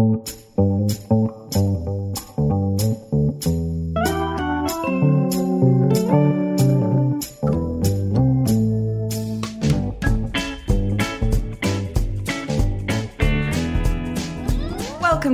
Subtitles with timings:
[0.00, 0.16] Welcome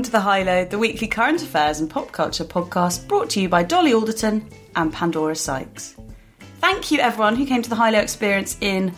[0.03, 3.63] to the High the weekly current affairs and pop culture podcast brought to you by
[3.63, 5.95] Dolly Alderton and Pandora Sykes.
[6.59, 8.93] Thank you, everyone who came to the High Low experience in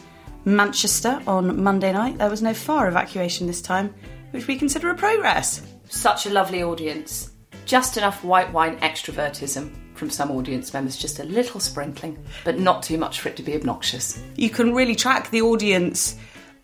[0.46, 2.16] Manchester on Monday night.
[2.16, 3.94] There was no fire evacuation this time,
[4.30, 5.62] which we consider a progress.
[5.88, 7.30] Such a lovely audience.
[7.64, 12.82] Just enough white wine extrovertism from some audience members, just a little sprinkling, but not
[12.82, 14.22] too much for it to be obnoxious.
[14.36, 16.16] You can really track the audience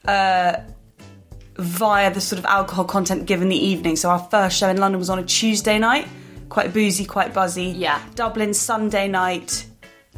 [0.07, 0.61] uh,
[1.57, 3.97] via the sort of alcohol content given the evening.
[3.97, 6.07] So our first show in London was on a Tuesday night,
[6.49, 7.67] quite boozy, quite buzzy.
[7.67, 8.01] Yeah.
[8.15, 9.67] Dublin Sunday night,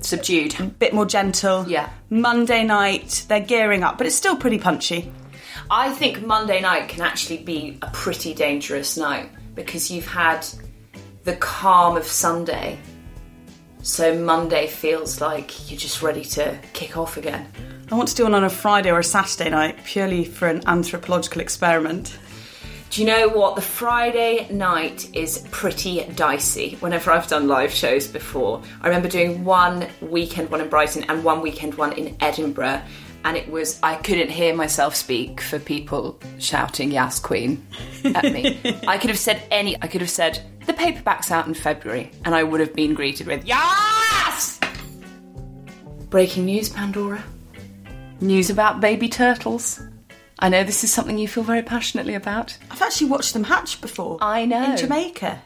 [0.01, 0.61] Subdued.
[0.61, 1.67] A bit more gentle.
[1.67, 1.91] Yeah.
[2.11, 5.13] Monday night, they're gearing up, but it's still pretty punchy.
[5.71, 10.47] I think Monday night can actually be a pretty dangerous night because you've had
[11.25, 12.79] the calm of Sunday.
[13.83, 17.51] So Monday feels like you're just ready to kick off again.
[17.91, 20.63] I want to do one on a Friday or a Saturday night purely for an
[20.69, 22.17] anthropological experiment.
[22.91, 23.57] Do you know what?
[23.57, 28.63] The Friday night is pretty dicey whenever I've done live shows before.
[28.81, 32.83] I remember doing one weekend one in Brighton and one weekend one in Edinburgh,
[33.27, 37.67] and it was, I couldn't hear myself speak for people shouting, Yas Queen
[38.05, 38.61] at me.
[38.87, 42.37] I could have said any, I could have said, the paperback's out in February, and
[42.37, 44.61] I would have been greeted with, Yes!
[46.09, 47.23] Breaking news, Pandora.
[48.21, 49.83] News about baby turtles.
[50.39, 52.57] I know this is something you feel very passionately about.
[52.71, 54.19] I've actually watched them hatch before.
[54.21, 54.71] I know.
[54.71, 55.43] In Jamaica.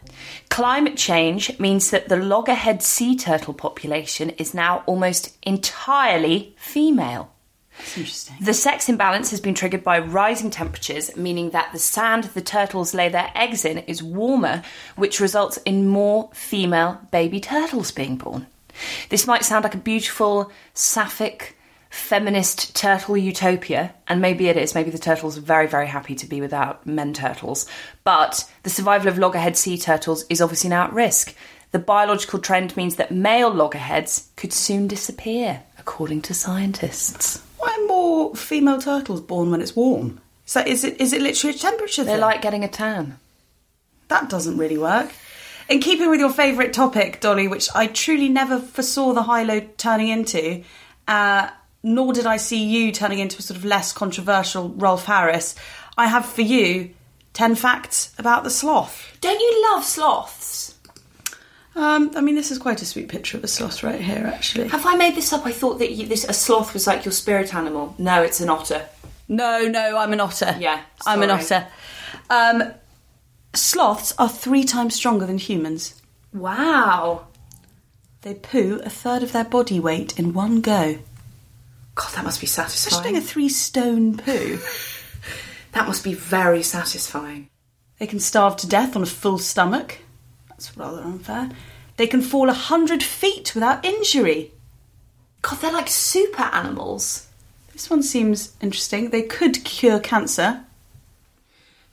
[0.50, 7.32] Climate change means that the loggerhead sea turtle population is now almost entirely female.
[7.96, 8.36] Interesting.
[8.40, 12.94] The sex imbalance has been triggered by rising temperatures, meaning that the sand the turtles
[12.94, 14.62] lay their eggs in is warmer,
[14.96, 18.46] which results in more female baby turtles being born.
[19.08, 21.56] This might sound like a beautiful, sapphic,
[21.90, 24.74] feminist turtle utopia, and maybe it is.
[24.74, 27.66] Maybe the turtles are very, very happy to be without men turtles.
[28.04, 31.34] But the survival of loggerhead sea turtles is obviously now at risk.
[31.72, 37.42] The biological trend means that male loggerheads could soon disappear, according to scientists.
[37.60, 40.20] Why are more female turtles born when it's warm?
[40.46, 42.06] So is it is it literally a temperature thing?
[42.06, 42.20] They thing?
[42.20, 43.18] like getting a tan.
[44.08, 45.12] that doesn't really work.
[45.68, 49.60] In keeping with your favourite topic, Dolly, which I truly never foresaw the high low
[49.76, 50.64] turning into,
[51.06, 51.50] uh,
[51.84, 55.54] nor did I see you turning into a sort of less controversial Rolf Harris,
[55.96, 56.90] I have for you
[57.34, 59.16] 10 facts about the sloth.
[59.20, 60.69] Don't you love sloths?
[61.76, 64.68] Um, I mean, this is quite a sweet picture of a sloth right here, actually.
[64.68, 65.46] Have I made this up?
[65.46, 67.94] I thought that you, this a sloth was like your spirit animal.
[67.98, 68.86] No, it's an otter.
[69.28, 70.56] No, no, I'm an otter.
[70.58, 71.68] Yeah, I'm an otter.
[72.28, 72.74] Um,
[73.54, 76.00] sloths are three times stronger than humans.
[76.32, 77.26] Wow.
[78.22, 80.98] They poo a third of their body weight in one go.
[81.94, 83.02] God, that must be satisfying.
[83.02, 84.58] doing a three stone poo.
[85.72, 87.48] That must be very satisfying.
[87.98, 89.98] They can starve to death on a full stomach.
[90.60, 91.48] That's rather unfair.
[91.96, 94.52] They can fall a hundred feet without injury.
[95.40, 97.28] God, they're like super animals.
[97.72, 99.08] This one seems interesting.
[99.08, 100.62] They could cure cancer.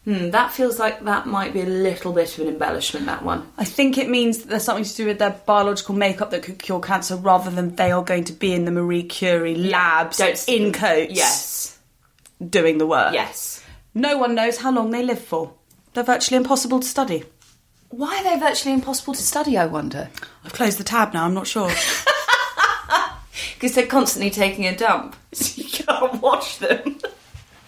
[0.03, 3.47] Hmm, that feels like that might be a little bit of an embellishment, that one.
[3.57, 6.59] I think it means that there's something to do with their biological makeup that could
[6.59, 10.43] cure cancer rather than they are going to be in the Marie Curie labs Don't
[10.49, 11.79] in coats Yes.
[12.45, 13.13] doing the work.
[13.13, 13.63] Yes.
[13.93, 15.53] No one knows how long they live for.
[15.93, 17.23] They're virtually impossible to study.
[17.89, 20.09] Why are they virtually impossible to study, I wonder?
[20.43, 21.71] I've closed the tab now, I'm not sure.
[23.53, 25.15] Because they're constantly taking a dump.
[25.33, 26.99] So you can't watch them.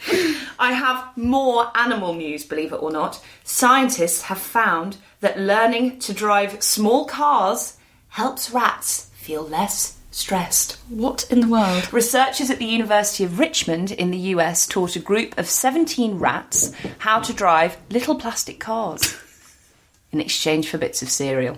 [0.60, 3.24] I have more animal news, believe it or not.
[3.44, 7.78] Scientists have found that learning to drive small cars
[8.10, 10.78] helps rats feel less stressed.
[10.90, 11.92] what in the world?
[11.94, 16.72] Researchers at the University of Richmond in the US taught a group of 17 rats
[17.00, 19.16] how to drive little plastic cars
[20.12, 21.58] in exchange for bits of cereal.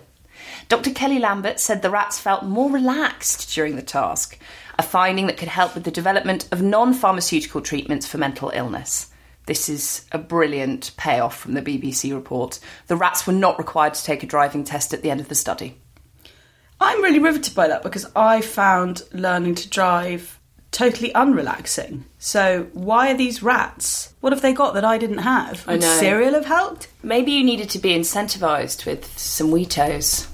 [0.68, 0.92] Dr.
[0.92, 4.40] Kelly Lambert said the rats felt more relaxed during the task,
[4.78, 9.12] a finding that could help with the development of non pharmaceutical treatments for mental illness.
[9.48, 12.60] This is a brilliant payoff from the BBC report.
[12.88, 15.36] The rats were not required to take a driving test at the end of the
[15.36, 15.78] study.
[16.80, 20.40] I'm really riveted by that because I found learning to drive
[20.72, 22.04] totally unrelaxing.
[22.20, 24.14] So why are these rats?
[24.22, 25.64] What have they got that I didn't have?
[25.68, 26.88] I Would cereal have helped?
[27.04, 30.28] Maybe you needed to be incentivised with some Weetos.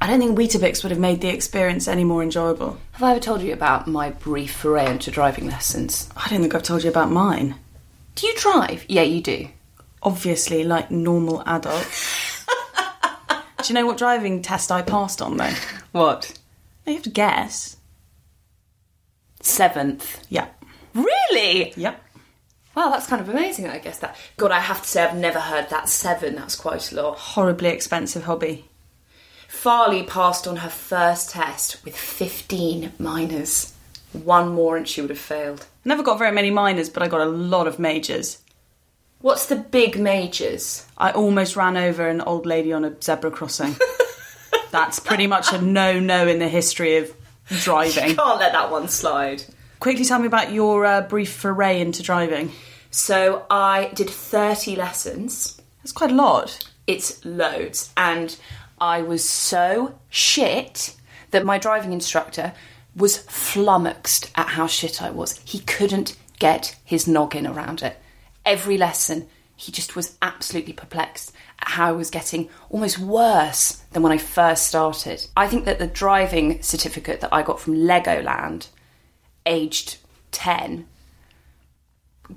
[0.00, 2.78] I don't think Weetabix would have made the experience any more enjoyable.
[2.92, 6.10] Have I ever told you about my brief foray into driving lessons?
[6.16, 7.54] I don't think I've told you about mine.
[8.14, 8.84] Do you drive?
[8.88, 9.48] Yeah, you do.
[10.02, 12.44] Obviously, like normal adults.
[13.64, 15.54] Do you know what driving test I passed on though?
[15.92, 16.38] What?
[16.86, 17.78] You have to guess.
[19.44, 20.24] Seventh.
[20.30, 20.48] Yeah.
[20.94, 21.72] Really?
[21.76, 22.00] Yep.
[22.74, 24.16] Wow, that's kind of amazing, I guess that.
[24.36, 26.34] God, I have to say I've never heard that seven.
[26.34, 27.18] That's quite a lot.
[27.18, 28.64] Horribly expensive hobby.
[29.48, 33.74] Farly passed on her first test with 15 minors.
[34.12, 35.66] One more and she would have failed.
[35.84, 38.38] Never got very many minors, but I got a lot of majors.
[39.20, 40.86] What's the big majors?
[40.98, 43.76] I almost ran over an old lady on a zebra crossing.
[44.70, 47.14] That's pretty much a no no in the history of
[47.48, 48.16] driving.
[48.16, 49.44] Can't let that one slide.
[49.80, 52.52] Quickly tell me about your uh, brief foray into driving.
[52.90, 55.60] So I did 30 lessons.
[55.78, 56.70] That's quite a lot.
[56.86, 57.92] It's loads.
[57.96, 58.36] And
[58.80, 60.94] I was so shit
[61.30, 62.52] that my driving instructor
[62.96, 65.40] was flummoxed at how shit I was.
[65.44, 67.98] He couldn't get his noggin around it.
[68.46, 69.26] Every lesson,
[69.56, 74.18] he just was absolutely perplexed at how I was getting almost worse than when I
[74.18, 75.26] first started.
[75.36, 78.68] I think that the driving certificate that I got from Legoland,
[79.46, 79.98] aged
[80.32, 80.86] 10,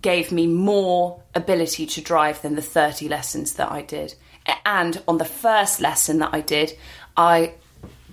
[0.01, 4.15] gave me more ability to drive than the 30 lessons that I did.
[4.65, 6.77] And on the first lesson that I did,
[7.15, 7.53] I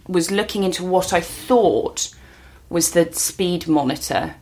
[0.09, 2.15] was looking into what I thought
[2.69, 4.37] was the speed monitor,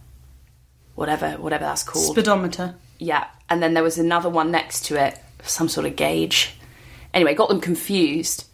[0.94, 2.12] whatever whatever that's called.
[2.14, 2.76] Speedometer.
[3.02, 6.54] Yeah, and then there was another one next to it, some sort of gauge.
[7.12, 8.46] Anyway, got them confused.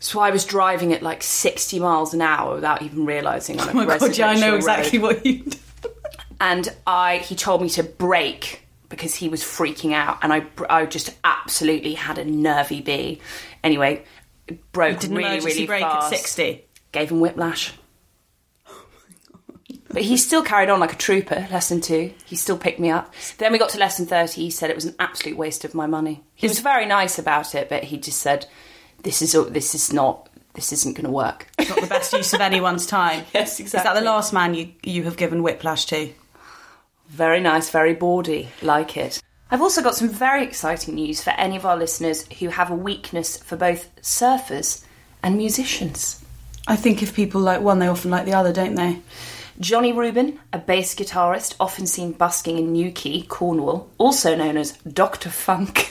[0.00, 3.70] So I was driving at like 60 miles an hour without even realising on oh
[3.70, 5.56] a Oh my god, yeah, I know residential exactly what you did.
[6.38, 10.84] And I, he told me to brake because he was freaking out, and I, I
[10.84, 13.22] just absolutely had a nervy bee.
[13.62, 14.04] Anyway,
[14.72, 16.12] broke Did an really, emergency really brake fast.
[16.12, 16.64] at 60.
[16.92, 17.72] Gave him whiplash.
[19.88, 22.12] But he still carried on like a trooper, lesson two.
[22.24, 23.12] He still picked me up.
[23.38, 24.42] Then we got to lesson 30.
[24.42, 26.22] He said it was an absolute waste of my money.
[26.34, 28.46] He was very nice about it, but he just said,
[29.02, 31.48] this is, this is not, this isn't going to work.
[31.58, 33.24] Not the best use of anyone's time.
[33.34, 33.88] Yes, exactly.
[33.88, 36.10] Is that the last man you, you have given whiplash to?
[37.08, 38.48] Very nice, very bawdy.
[38.62, 39.22] Like it.
[39.50, 42.74] I've also got some very exciting news for any of our listeners who have a
[42.74, 44.84] weakness for both surfers
[45.22, 46.24] and musicians.
[46.66, 49.00] I think if people like one, they often like the other, don't they?
[49.60, 55.30] Johnny Rubin, a bass guitarist often seen busking in Newquay, Cornwall, also known as Dr.
[55.30, 55.90] Funk.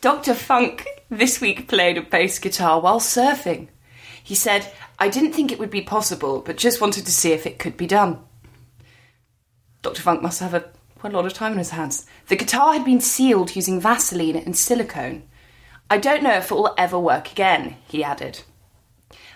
[0.00, 0.34] Dr.
[0.34, 3.68] Funk this week played a bass guitar while surfing.
[4.22, 7.46] He said, I didn't think it would be possible, but just wanted to see if
[7.46, 8.20] it could be done.
[9.82, 10.02] Dr.
[10.02, 10.64] Funk must have a,
[11.00, 12.06] quite a lot of time on his hands.
[12.28, 15.24] The guitar had been sealed using Vaseline and silicone.
[15.92, 18.40] I don't know if it will ever work again, he added.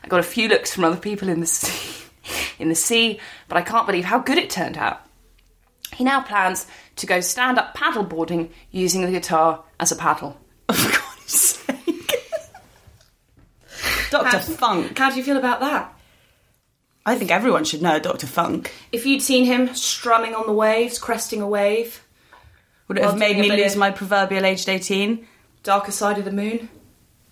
[0.03, 2.07] I got a few looks from other people in the sea,
[2.59, 5.03] in the sea, but I can't believe how good it turned out.
[5.93, 6.67] He now plans
[6.97, 10.41] to go stand up paddleboarding using the guitar as a paddle.
[10.73, 12.13] For God's sake.
[14.11, 14.39] Dr.
[14.41, 14.97] Funk.
[14.97, 15.93] How do you feel about that?
[17.05, 18.27] I think everyone should know Dr.
[18.27, 18.73] Funk.
[18.93, 22.03] If you'd seen him strumming on the waves, cresting a wave,
[22.89, 25.27] Would it have made me lose of- my proverbial aged 18?
[25.67, 26.69] Darker side of the moon,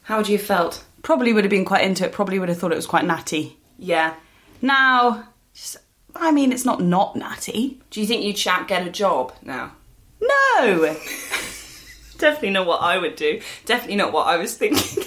[0.03, 0.85] how would you have felt?
[1.03, 3.57] Probably would have been quite into it, probably would have thought it was quite natty.
[3.79, 4.15] Yeah.
[4.61, 5.77] Now, just,
[6.17, 7.81] I mean, it's not not natty.
[7.91, 9.71] Do you think you'd shout, get a job now?
[10.21, 10.83] No!
[12.19, 13.41] Definitely not what I would do.
[13.67, 15.05] Definitely not what I was thinking.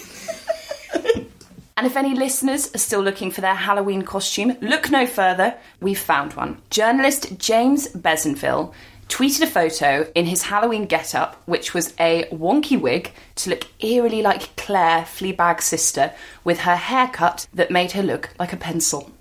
[1.75, 5.53] and if any listeners are still looking for their Halloween costume, look no further.
[5.81, 6.61] We've found one.
[6.69, 8.73] Journalist James Besanvalle
[9.09, 14.21] tweeted a photo in his Halloween getup, which was a wonky wig to look eerily
[14.21, 19.11] like Claire, Fleabag's sister, with her haircut that made her look like a pencil.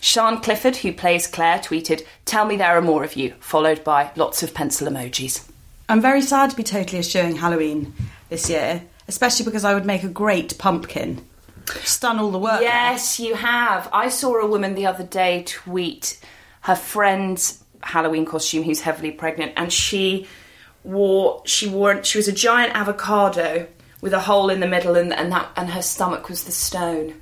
[0.00, 4.10] Sian Clifford, who plays Claire, tweeted, Tell me there are more of you, followed by
[4.16, 5.48] lots of pencil emojis.
[5.88, 7.92] I'm very sad to be totally eschewing Halloween
[8.30, 11.24] this year, especially because I would make a great pumpkin.
[11.82, 12.60] Stun all the work.
[12.60, 13.88] Yes, you have.
[13.92, 16.20] I saw a woman the other day tweet
[16.62, 20.26] her friend's Halloween costume who's heavily pregnant and she
[20.82, 23.66] wore she wore she was a giant avocado
[24.00, 27.14] with a hole in the middle and, and that and her stomach was the stone.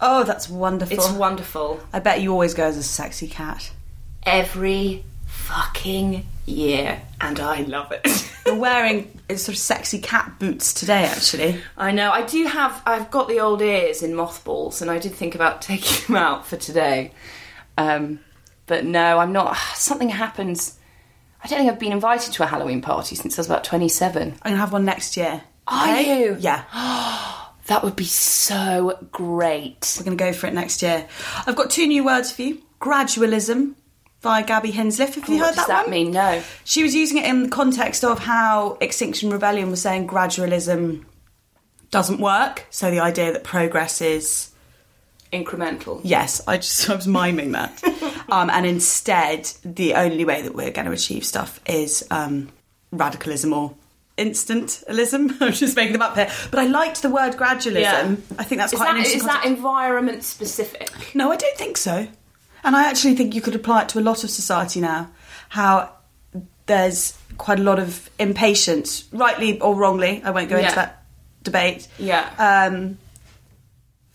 [0.00, 0.96] Oh, that's wonderful.
[0.96, 1.80] It's wonderful.
[1.92, 3.70] I bet you always go as a sexy cat.
[4.22, 8.30] Every fucking year, and I love it.
[8.46, 11.60] You're wearing uh, sort of sexy cat boots today, actually.
[11.76, 12.10] I know.
[12.10, 12.82] I do have.
[12.86, 16.46] I've got the old ears in mothballs, and I did think about taking them out
[16.46, 17.12] for today.
[17.76, 18.20] Um,
[18.70, 19.56] but no, I'm not.
[19.74, 20.78] Something happens.
[21.44, 24.22] I don't think I've been invited to a Halloween party since I was about 27.
[24.32, 25.42] I'm gonna have one next year.
[25.66, 26.22] Are Okay?
[26.24, 26.36] you?
[26.40, 26.64] Yeah.
[27.66, 29.94] That would be so great.
[29.96, 31.06] We're going to go for it next year.
[31.46, 32.60] I've got two new words for you.
[32.80, 33.74] Gradualism
[34.22, 35.14] by Gaby Hinsliff.
[35.14, 35.54] Have you what heard that?
[35.54, 35.90] What does that, that one?
[35.90, 36.10] mean?
[36.10, 36.42] No.
[36.64, 41.04] She was using it in the context of how Extinction Rebellion was saying gradualism
[41.92, 42.66] doesn't work.
[42.70, 44.50] So the idea that progress is
[45.32, 46.00] Incremental.
[46.02, 47.80] yes, I just I was miming that,
[48.30, 52.50] um, and instead the only way that we're going to achieve stuff is um,
[52.92, 53.74] radicalism or
[54.18, 55.36] instantalism.
[55.40, 58.20] I'm just making them up here, but I liked the word gradualism.
[58.38, 59.20] I think that's is quite that, interesting.
[59.20, 61.14] is that environment specific?
[61.14, 62.06] No, I don't think so.
[62.62, 65.10] And I actually think you could apply it to a lot of society now.
[65.48, 65.92] How
[66.66, 70.20] there's quite a lot of impatience, rightly or wrongly.
[70.22, 70.64] I won't go Yeah.
[70.64, 71.02] into that
[71.42, 71.88] debate.
[71.98, 72.28] Yeah.
[72.38, 72.98] Um,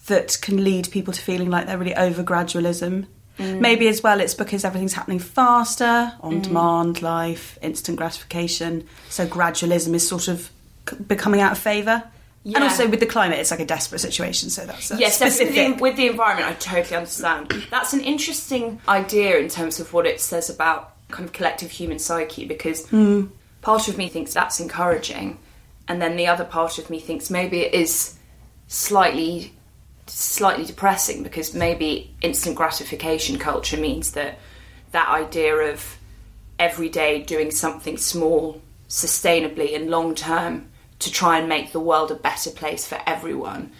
[0.05, 3.07] that can lead people to feeling like they're really over gradualism.
[3.39, 3.59] Mm.
[3.59, 8.87] Maybe as well, it's because everything's happening faster, on demand life, instant gratification.
[9.09, 10.49] So gradualism is sort of
[10.89, 12.03] c- becoming out of favour.
[12.43, 12.57] Yeah.
[12.57, 14.49] And also with the climate, it's like a desperate situation.
[14.51, 15.55] So that's Yes, specific.
[15.55, 17.51] definitely with the environment, I totally understand.
[17.71, 21.97] That's an interesting idea in terms of what it says about kind of collective human
[21.99, 22.83] psyche because
[23.61, 25.39] part of me thinks that's encouraging,
[25.87, 28.13] and then the other part of me thinks maybe it is
[28.67, 29.53] slightly
[30.07, 34.37] slightly depressing because maybe instant gratification culture means that
[34.91, 35.97] that idea of
[36.59, 40.69] every day doing something small sustainably and long term
[40.99, 43.71] to try and make the world a better place for everyone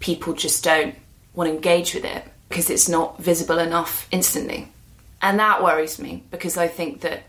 [0.00, 0.94] people just don't
[1.34, 4.68] want to engage with it because it's not visible enough instantly.
[5.22, 7.22] And that worries me because i think that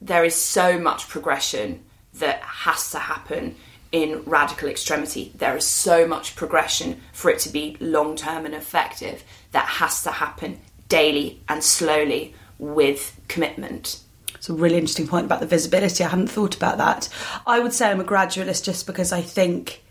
[0.00, 1.82] there is so much progression
[2.14, 3.54] that has to happen
[3.92, 5.32] in radical extremity.
[5.34, 10.02] There is so much progression for it to be long term and effective that has
[10.02, 14.00] to happen daily and slowly with commitment.
[14.34, 16.04] It's a really interesting point about the visibility.
[16.04, 17.08] I hadn't thought about that.
[17.46, 19.82] I would say I'm a gradualist just because I think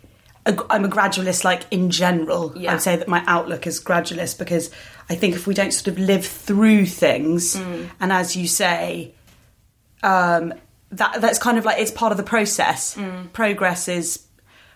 [0.45, 2.53] I'm a gradualist, like in general.
[2.55, 2.73] Yeah.
[2.73, 4.71] I'd say that my outlook is gradualist because
[5.09, 9.13] I think if we don't sort of live through things, and as you say,
[10.03, 10.53] um,
[10.91, 12.95] that that's kind of like it's part of the process.
[12.95, 13.31] Mm.
[13.33, 14.25] Progress is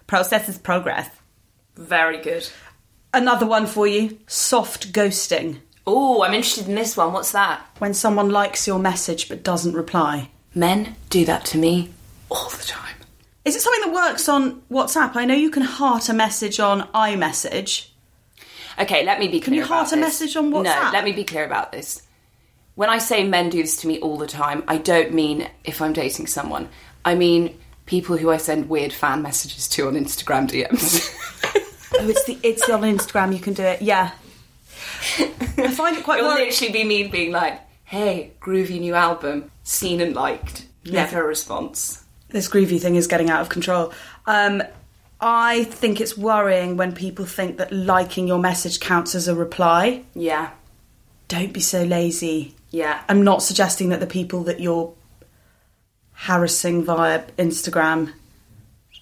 [0.08, 1.10] process is progress.
[1.76, 2.50] Very good.
[3.14, 5.60] Another one for you: soft ghosting.
[5.88, 7.12] Oh, I'm interested in this one.
[7.12, 7.66] What's that?
[7.80, 10.30] When someone likes your message but doesn't reply.
[10.54, 11.92] Men do that to me
[12.30, 12.96] all the time.
[13.44, 15.16] Is it something that works on WhatsApp?
[15.16, 17.88] I know you can heart a message on iMessage.
[18.80, 19.46] Okay, let me be clear.
[19.46, 20.02] Can you heart a this.
[20.02, 20.64] message on WhatsApp?
[20.64, 22.04] No, let me be clear about this.
[22.82, 25.84] When I say men do this to me all the time, I don't mean if
[25.84, 26.68] I'm dating someone.
[27.06, 31.16] I mean people who I send weird fan messages to on Instagram DMs.
[31.94, 33.34] Oh, it's the it's on Instagram.
[33.34, 33.84] You can do it.
[33.84, 34.14] Yeah,
[35.20, 36.22] I find it quite.
[36.22, 36.48] It'll worrying.
[36.48, 42.04] literally be me being like, "Hey, groovy new album, seen and liked." Never a response.
[42.30, 43.94] This groovy thing is getting out of control.
[44.26, 44.64] Um,
[45.20, 50.02] I think it's worrying when people think that liking your message counts as a reply.
[50.16, 50.50] Yeah,
[51.28, 52.56] Don't be so lazy.
[52.72, 53.04] Yeah.
[53.08, 54.94] I'm not suggesting that the people that you're
[56.14, 58.14] harassing via Instagram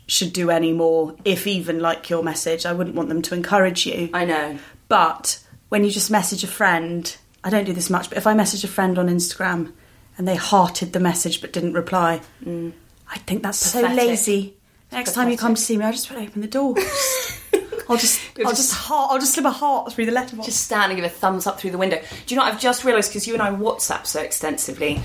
[0.07, 2.65] should do any more, if even like your message.
[2.65, 4.09] I wouldn't want them to encourage you.
[4.13, 4.57] I know.
[4.87, 8.33] But when you just message a friend, I don't do this much, but if I
[8.33, 9.71] message a friend on Instagram
[10.17, 12.73] and they hearted the message but didn't reply, mm.
[13.07, 14.07] I think that's so Pathetic.
[14.07, 14.57] lazy.
[14.91, 16.75] Next time you come to see me, I'll just open the door.
[17.89, 20.45] I'll just, I'll just, heart, I'll just slip a heart through the letterbox.
[20.45, 21.97] Just stand and give a thumbs up through the window.
[21.97, 25.01] Do you know what I've just realised because you and I WhatsApp so extensively?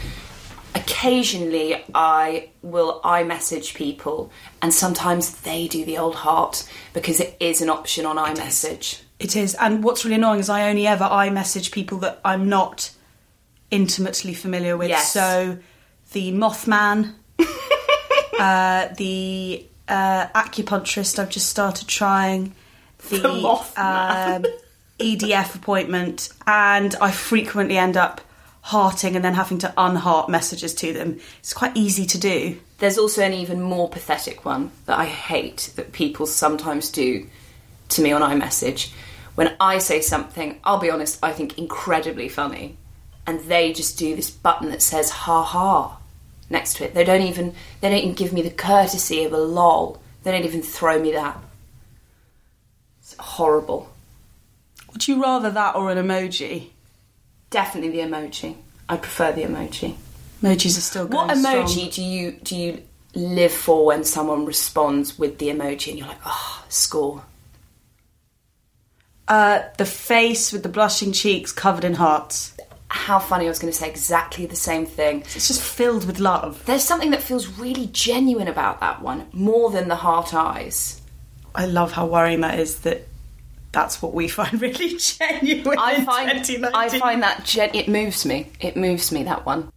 [0.76, 7.62] Occasionally, I will iMessage people, and sometimes they do the old heart because it is
[7.62, 9.00] an option on iMessage.
[9.21, 12.49] It is, and what's really annoying is I only ever I message people that I'm
[12.49, 12.91] not
[13.71, 14.88] intimately familiar with.
[14.88, 15.12] Yes.
[15.12, 15.59] So
[16.12, 17.14] the Mothman,
[18.38, 22.55] uh, the uh, acupuncturist I've just started trying,
[23.08, 23.18] the,
[23.75, 24.44] The um,
[24.99, 28.20] EDF appointment, and I frequently end up
[28.62, 31.20] hearting and then having to unheart messages to them.
[31.40, 32.58] It's quite easy to do.
[32.78, 37.26] There's also an even more pathetic one that I hate that people sometimes do
[37.90, 38.92] to me on iMessage.
[39.34, 42.78] When I say something, I'll be honest, I think incredibly funny,
[43.26, 45.99] and they just do this button that says ha ha
[46.49, 46.94] next to it.
[46.94, 50.00] They don't even they don't even give me the courtesy of a lol.
[50.23, 51.38] They don't even throw me that.
[53.25, 53.88] Horrible.
[54.93, 56.69] Would you rather that or an emoji?
[57.50, 58.54] Definitely the emoji.
[58.88, 59.97] I prefer the emoji.
[60.43, 61.90] Emojis are still going What emoji strong.
[61.90, 62.83] do you do you
[63.14, 67.23] live for when someone responds with the emoji and you're like, oh, score?
[69.26, 72.54] Uh, the face with the blushing cheeks covered in hearts.
[72.88, 73.47] How funny!
[73.47, 75.23] I was going to say exactly the same thing.
[75.23, 76.62] It's just filled with love.
[76.66, 81.00] There's something that feels really genuine about that one, more than the heart eyes.
[81.54, 83.09] I love how worrying that is that
[83.75, 86.73] that's what we find really genuine I find 2019.
[86.75, 88.50] I find that gen- it moves me.
[88.61, 89.71] It moves me that one.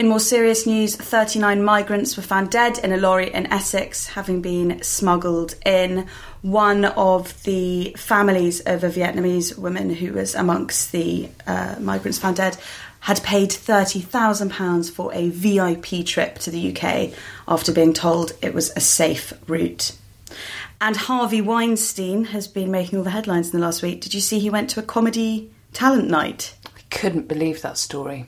[0.00, 4.40] In more serious news, 39 migrants were found dead in a lorry in Essex, having
[4.40, 6.06] been smuggled in.
[6.40, 12.36] One of the families of a Vietnamese woman who was amongst the uh, migrants found
[12.36, 12.56] dead
[13.00, 17.12] had paid £30,000 for a VIP trip to the UK
[17.46, 19.92] after being told it was a safe route.
[20.80, 24.00] And Harvey Weinstein has been making all the headlines in the last week.
[24.00, 26.54] Did you see he went to a comedy talent night?
[26.66, 28.26] I couldn't believe that story.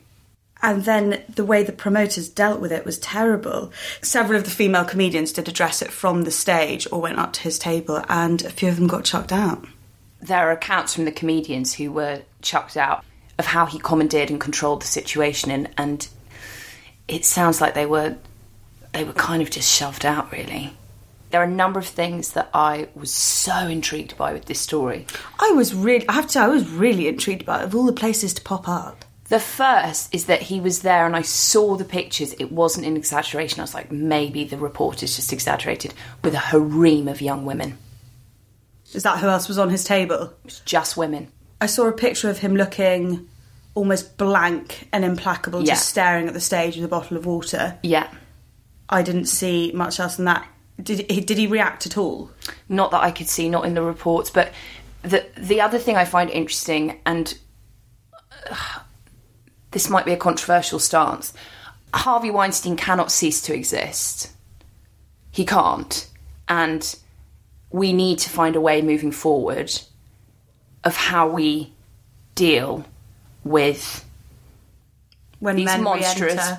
[0.60, 3.72] And then the way the promoters dealt with it was terrible.
[4.00, 7.40] Several of the female comedians did address it from the stage or went up to
[7.40, 9.66] his table, and a few of them got chucked out.
[10.20, 13.04] There are accounts from the comedians who were chucked out
[13.38, 16.08] of how he commandeered and controlled the situation, and, and
[17.08, 18.16] it sounds like they were
[18.92, 20.30] they were kind of just shoved out.
[20.30, 20.76] Really,
[21.32, 25.06] there are a number of things that I was so intrigued by with this story.
[25.40, 27.84] I was really, I have to say, I was really intrigued by it, of all
[27.86, 29.04] the places to pop up.
[29.28, 32.34] The first is that he was there and I saw the pictures.
[32.34, 33.60] It wasn't an exaggeration.
[33.60, 37.78] I was like, maybe the reporters just exaggerated with a harem of young women.
[38.92, 40.22] Is that who else was on his table?
[40.24, 41.32] It was just women.
[41.62, 43.26] I saw a picture of him looking
[43.74, 45.72] almost blank and implacable, Yeah.
[45.74, 47.78] just staring at the stage with a bottle of water.
[47.82, 48.08] Yeah.
[48.90, 50.46] I didn't see much else than that.
[50.80, 52.30] Did he, did he react at all?
[52.68, 54.52] Not that I could see, not in the reports, but
[55.02, 57.36] the the other thing I find interesting, and
[58.50, 58.80] uh,
[59.72, 61.34] this might be a controversial stance,
[61.94, 64.30] Harvey Weinstein cannot cease to exist.
[65.30, 66.08] He can't,
[66.48, 66.96] and
[67.70, 69.72] we need to find a way moving forward
[70.84, 71.72] of how we
[72.34, 72.84] deal
[73.44, 74.04] with
[75.38, 76.52] When these monstrous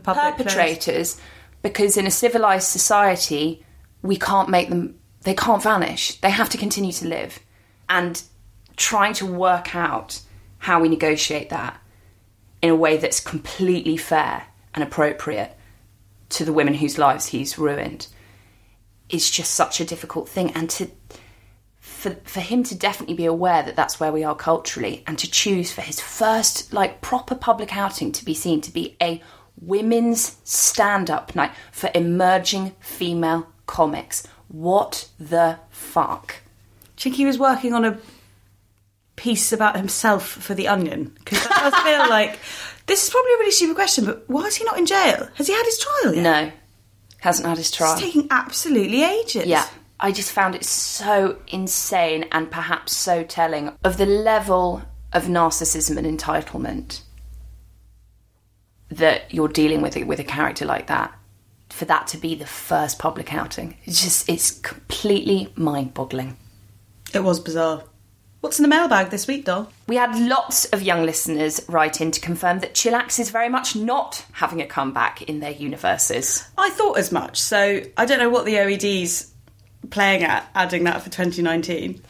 [0.00, 1.20] public place?
[1.68, 3.64] Because in a civilized society
[4.02, 6.14] we can't make them they can't vanish.
[6.20, 7.40] They have to continue to live.
[7.88, 8.22] And
[8.76, 10.20] trying to work out
[10.58, 11.80] how we negotiate that
[12.62, 15.56] in a way that's completely fair and appropriate
[16.30, 18.06] to the women whose lives he's ruined
[19.08, 20.50] is just such a difficult thing.
[20.52, 20.90] And to
[21.80, 25.30] for for him to definitely be aware that that's where we are culturally and to
[25.30, 29.20] choose for his first like proper public outing to be seen to be a
[29.60, 36.36] women's stand-up night for emerging female comics what the fuck
[36.96, 37.98] Do you think he was working on a
[39.16, 41.12] piece about himself for The Onion?
[41.18, 42.38] Because that does feel like
[42.86, 45.28] this is probably a really stupid question, but why is he not in jail?
[45.34, 46.22] Has he had his trial yet?
[46.22, 46.52] no
[47.20, 49.46] hasn't had his trial It's taking absolutely ages.
[49.46, 49.66] Yeah.
[50.00, 55.96] I just found it so insane and perhaps so telling of the level of narcissism
[55.96, 57.00] and entitlement
[58.90, 61.14] that you're dealing with it with a character like that.
[61.70, 66.36] For that to be the first public outing, it's just it's completely mind-boggling.
[67.12, 67.84] It was bizarre.
[68.40, 69.70] What's in the mailbag this week, doll?
[69.88, 73.74] We had lots of young listeners write in to confirm that Chillax is very much
[73.74, 76.48] not having a comeback in their universes.
[76.56, 79.32] I thought as much, so I don't know what the OED's
[79.90, 82.00] playing at, adding that for 2019.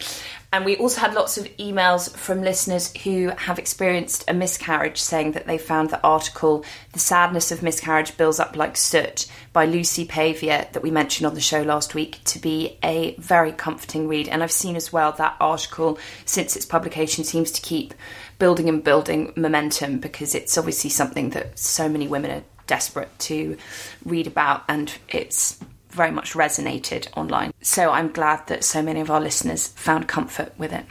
[0.50, 5.32] And we also had lots of emails from listeners who have experienced a miscarriage saying
[5.32, 10.06] that they found the article The Sadness of Miscarriage Builds Up Like Soot by Lucy
[10.06, 14.28] Pavia that we mentioned on the show last week to be a very comforting read.
[14.28, 17.92] And I've seen as well that article since its publication seems to keep
[18.38, 23.58] building and building momentum because it's obviously something that so many women are desperate to
[24.02, 25.58] read about and it's
[25.90, 27.52] very much resonated online.
[27.62, 30.84] So I'm glad that so many of our listeners found comfort with it.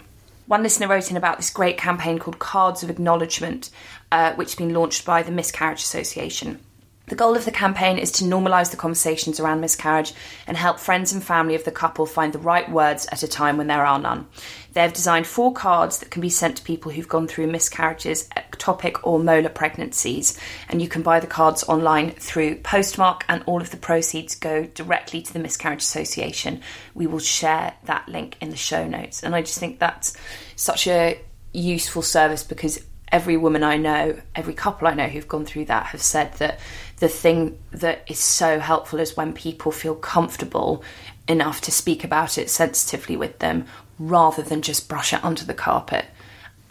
[0.47, 3.69] One listener wrote in about this great campaign called Cards of Acknowledgement,
[4.11, 6.59] uh, which has been launched by the Miscarriage Association.
[7.07, 10.13] The goal of the campaign is to normalise the conversations around miscarriage
[10.45, 13.55] and help friends and family of the couple find the right words at a time
[13.55, 14.27] when there are none.
[14.73, 18.27] They have designed four cards that can be sent to people who've gone through miscarriages,
[18.35, 23.61] ectopic or molar pregnancies, and you can buy the cards online through Postmark, and all
[23.61, 26.59] of the proceeds go directly to the Miscarriage Association.
[26.93, 30.17] We will share that link in the show notes, and I just think that's
[30.57, 31.21] such a
[31.53, 35.87] useful service because every woman I know, every couple I know who've gone through that
[35.87, 36.59] have said that
[36.97, 40.83] the thing that is so helpful is when people feel comfortable
[41.27, 43.65] enough to speak about it sensitively with them
[43.99, 46.05] rather than just brush it under the carpet.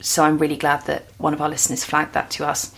[0.01, 2.75] So I'm really glad that one of our listeners flagged that to us.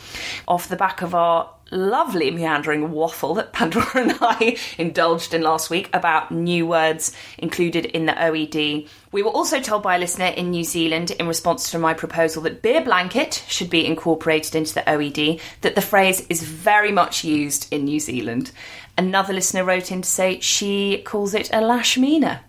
[0.46, 5.70] Off the back of our lovely meandering waffle that Pandora and I indulged in last
[5.70, 8.88] week about new words included in the OED.
[9.12, 12.42] We were also told by a listener in New Zealand in response to my proposal
[12.42, 17.24] that beer blanket should be incorporated into the OED, that the phrase is very much
[17.24, 18.50] used in New Zealand.
[18.96, 22.40] Another listener wrote in to say she calls it a lashmina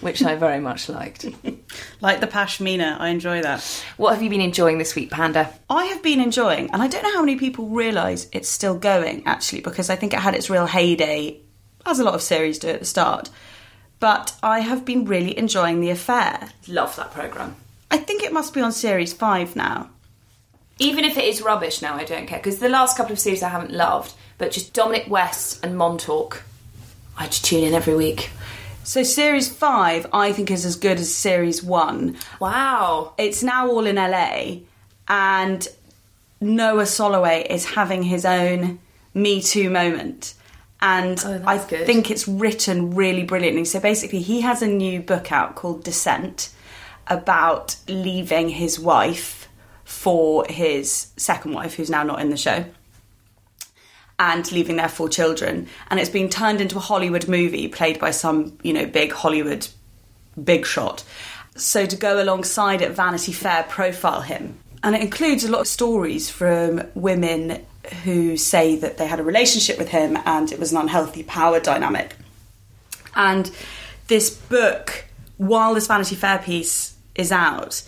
[0.00, 1.24] which I very much liked.
[2.00, 3.62] like the pashmina, I enjoy that.
[3.96, 5.52] What have you been enjoying this week, Panda?
[5.68, 9.22] I have been enjoying, and I don't know how many people realise it's still going
[9.26, 11.40] actually, because I think it had its real heyday,
[11.86, 13.30] as a lot of series do at the start.
[13.98, 16.48] But I have been really enjoying The Affair.
[16.66, 17.56] Love that programme.
[17.90, 19.90] I think it must be on series five now.
[20.78, 23.42] Even if it is rubbish now, I don't care, because the last couple of series
[23.42, 26.42] I haven't loved, but just Dominic West and Montauk,
[27.18, 28.30] I just tune in every week.
[28.90, 32.16] So series five, I think, is as good as series one.
[32.40, 33.14] Wow.
[33.18, 34.62] It's now all in LA,
[35.06, 35.68] and
[36.40, 38.80] Noah Solloway is having his own
[39.14, 40.34] Me Too moment.
[40.80, 41.86] And Oh, I good.
[41.86, 43.64] think it's written really brilliantly.
[43.64, 46.50] So basically, he has a new book out called Descent
[47.06, 49.46] about leaving his wife
[49.84, 52.64] for his second wife, who's now not in the show
[54.20, 55.66] and leaving their four children.
[55.90, 59.66] And it's been turned into a Hollywood movie played by some, you know, big Hollywood
[60.42, 61.02] big shot.
[61.56, 64.58] So to go alongside it, Vanity Fair profile him.
[64.84, 67.64] And it includes a lot of stories from women
[68.04, 71.58] who say that they had a relationship with him and it was an unhealthy power
[71.58, 72.14] dynamic.
[73.16, 73.50] And
[74.08, 75.06] this book,
[75.38, 77.82] while this Vanity Fair piece is out,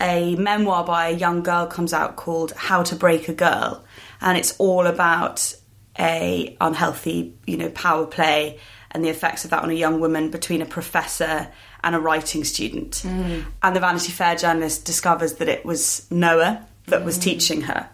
[0.00, 3.84] a memoir by a young girl comes out called How to Break a Girl,
[4.20, 5.56] and it's all about
[5.98, 8.58] a unhealthy, you know, power play
[8.90, 11.48] and the effects of that on a young woman between a professor
[11.82, 13.02] and a writing student.
[13.04, 13.44] Mm.
[13.62, 17.22] And the Vanity Fair journalist discovers that it was Noah that was mm.
[17.22, 17.88] teaching her.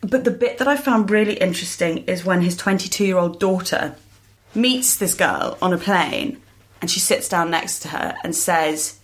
[0.00, 3.96] But the bit that I found really interesting is when his 22 year old daughter
[4.54, 6.40] meets this girl on a plane
[6.80, 8.98] and she sits down next to her and says,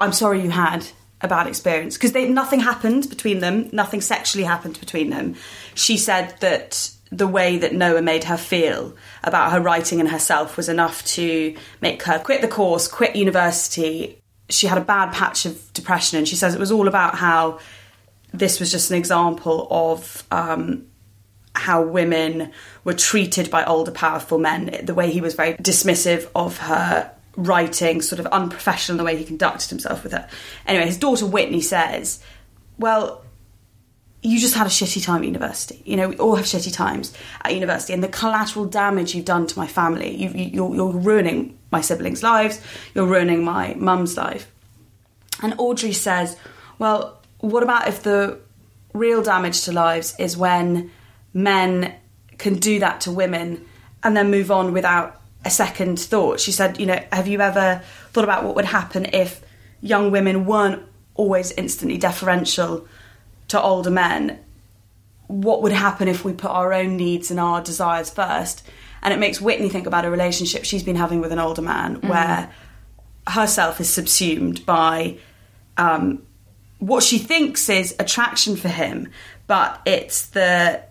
[0.00, 0.86] I'm sorry you had
[1.20, 5.34] a bad experience because nothing happened between them, nothing sexually happened between them.
[5.74, 10.56] She said that the way that Noah made her feel about her writing and herself
[10.56, 14.18] was enough to make her quit the course, quit university.
[14.50, 17.60] She had a bad patch of depression, and she says it was all about how
[18.32, 20.86] this was just an example of um,
[21.54, 22.52] how women
[22.84, 24.80] were treated by older, powerful men.
[24.84, 29.16] The way he was very dismissive of her writing, sort of unprofessional in the way
[29.16, 30.28] he conducted himself with her.
[30.66, 32.22] Anyway, his daughter Whitney says,
[32.78, 33.24] Well,
[34.22, 35.82] you just had a shitty time at university.
[35.84, 37.12] You know, we all have shitty times
[37.44, 40.92] at university, and the collateral damage you've done to my family, you, you, you're, you're
[40.92, 42.60] ruining my siblings' lives,
[42.94, 44.50] you're ruining my mum's life.
[45.42, 46.36] And Audrey says,
[46.78, 48.40] Well, what about if the
[48.94, 50.90] real damage to lives is when
[51.34, 51.94] men
[52.38, 53.64] can do that to women
[54.02, 56.40] and then move on without a second thought?
[56.40, 57.82] She said, You know, have you ever
[58.12, 59.40] thought about what would happen if
[59.80, 60.82] young women weren't
[61.14, 62.86] always instantly deferential
[63.48, 64.38] to older men?
[65.28, 68.66] What would happen if we put our own needs and our desires first?
[69.02, 72.00] And it makes Whitney think about a relationship she's been having with an older man
[72.02, 72.52] where
[73.26, 75.18] herself is subsumed by
[75.76, 76.22] um,
[76.78, 79.08] what she thinks is attraction for him,
[79.46, 80.82] but it's the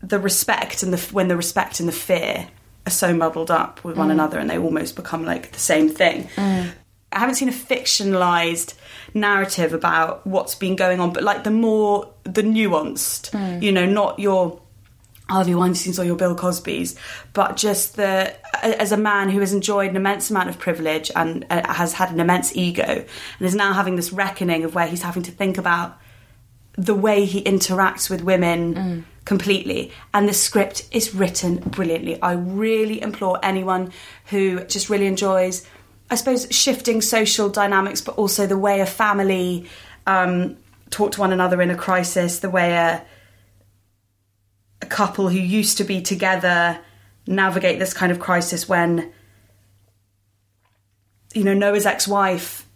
[0.00, 2.48] the respect and the when the respect and the fear
[2.88, 4.12] are so muddled up with one mm.
[4.12, 6.24] another and they almost become like the same thing.
[6.34, 6.72] Mm.
[7.12, 8.74] I haven't seen a fictionalized
[9.14, 13.62] narrative about what's been going on, but like the more the nuanced, mm.
[13.62, 14.62] you know, not your oh,
[15.30, 16.96] Harvey Weinstein's or your Bill Cosby's,
[17.32, 21.46] but just the as a man who has enjoyed an immense amount of privilege and
[21.50, 25.02] uh, has had an immense ego and is now having this reckoning of where he's
[25.02, 25.98] having to think about
[26.76, 29.92] the way he interacts with women completely.
[30.14, 32.20] And the script is written brilliantly.
[32.22, 33.92] I really implore anyone
[34.30, 35.66] who just really enjoys,
[36.10, 39.66] I suppose, shifting social dynamics, but also the way a family
[40.06, 40.56] um,
[40.88, 43.04] talk to one another in a crisis, the way a
[44.80, 46.78] a couple who used to be together
[47.26, 49.12] navigate this kind of crisis when
[51.34, 52.67] you know Noah's ex-wife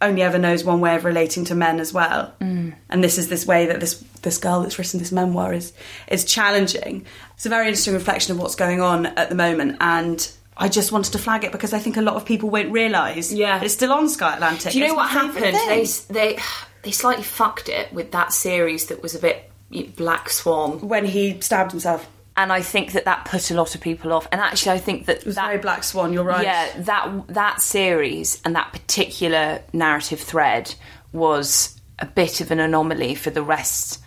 [0.00, 2.74] only ever knows one way of relating to men as well mm.
[2.90, 5.72] and this is this way that this this girl that's written this memoir is
[6.08, 7.04] is challenging
[7.34, 10.92] it's a very interesting reflection of what's going on at the moment and I just
[10.92, 13.60] wanted to flag it because I think a lot of people won't realise Yeah.
[13.62, 14.72] it's still on Sky Atlantic.
[14.72, 15.56] Do you know It's what happened?
[15.56, 16.38] They they
[16.82, 19.50] they slightly fucked it with that series that was a bit
[19.96, 20.86] Black Swan.
[20.86, 22.08] when he stabbed himself.
[22.36, 24.26] And I think that that put a lot of people off.
[24.32, 26.12] And actually, I think that It was that, very Black Swan.
[26.12, 26.44] You're right.
[26.44, 30.74] yeah, that that series and that particular narrative thread
[31.12, 34.00] was a bit of an anomaly for the rest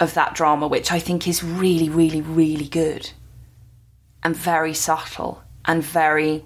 [0.00, 3.10] of that drama, which I think is really, really, really good
[4.22, 6.44] and very subtle and very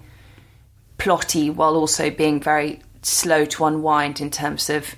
[0.98, 4.94] plotty, while also being very slow to unwind in terms of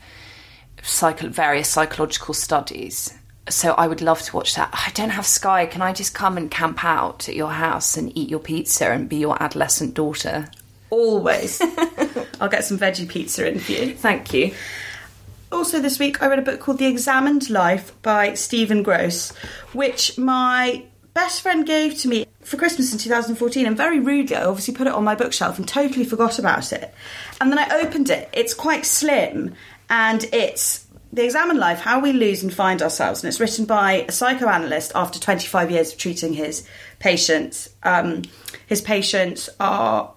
[0.83, 3.17] psycho- various psychological studies.
[3.49, 4.71] So I would love to watch that.
[4.73, 5.67] I don't have Sky.
[5.67, 9.09] Can I just come and camp out at your house and eat your pizza and
[9.09, 10.49] be your adolescent daughter?
[10.89, 11.61] Always.
[12.41, 13.95] I'll get some veggie pizza in for you.
[13.95, 14.55] Thank you.
[15.53, 19.37] Also, this week I read a book called The Examined Life by Stephen Grosz,
[19.73, 23.67] which my best friend gave to me for Christmas in 2014.
[23.67, 26.93] And very rudely, I obviously put it on my bookshelf and totally forgot about it.
[27.41, 28.29] And then I opened it.
[28.33, 29.55] It's quite slim
[29.89, 30.84] and it's
[31.15, 33.23] The Examined Life How We Lose and Find Ourselves.
[33.23, 36.67] And it's written by a psychoanalyst after 25 years of treating his
[36.99, 37.69] patients.
[37.85, 38.23] Um,
[38.67, 40.13] his patients are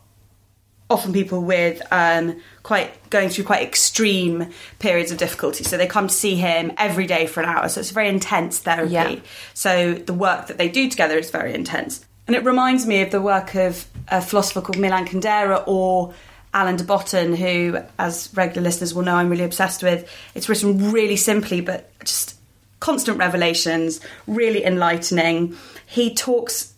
[0.90, 5.64] often people with um, quite going through quite extreme periods of difficulty.
[5.64, 7.70] So they come to see him every day for an hour.
[7.70, 8.94] So it's a very intense therapy.
[8.94, 9.16] Yeah.
[9.54, 12.04] So the work that they do together is very intense.
[12.26, 16.16] And it reminds me of the work of a philosopher called Milan Kundera or
[16.58, 20.10] Alain de Botton, who, as regular listeners will know, I'm really obsessed with.
[20.34, 22.36] It's written really simply, but just
[22.80, 25.56] constant revelations, really enlightening.
[25.86, 26.74] He talks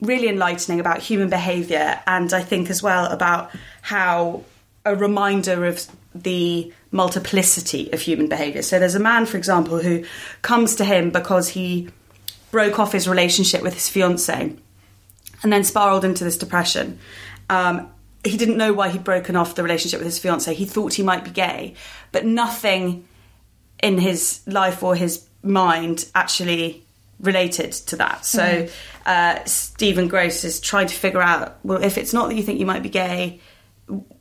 [0.00, 3.50] really enlightening about human behaviour and I think as well about
[3.82, 4.44] how
[4.84, 8.62] a reminder of the multiplicity of human behaviour.
[8.62, 10.04] So there's a man, for example, who
[10.40, 11.88] comes to him because he
[12.50, 14.56] broke off his relationship with his fiancée
[15.42, 16.98] and then spiraled into this depression.
[17.50, 17.90] Um,
[18.28, 20.52] he didn't know why he'd broken off the relationship with his fiancée.
[20.52, 21.74] He thought he might be gay,
[22.12, 23.06] but nothing
[23.82, 26.84] in his life or his mind actually
[27.20, 28.24] related to that.
[28.24, 28.68] So
[29.06, 32.60] uh, Stephen Grosz is trying to figure out well, if it's not that you think
[32.60, 33.40] you might be gay,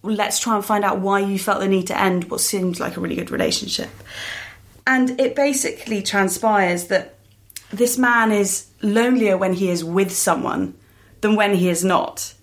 [0.01, 2.97] let's try and find out why you felt the need to end what seemed like
[2.97, 3.89] a really good relationship.
[4.85, 7.15] And it basically transpires that
[7.71, 10.73] this man is lonelier when he is with someone
[11.21, 12.33] than when he is not.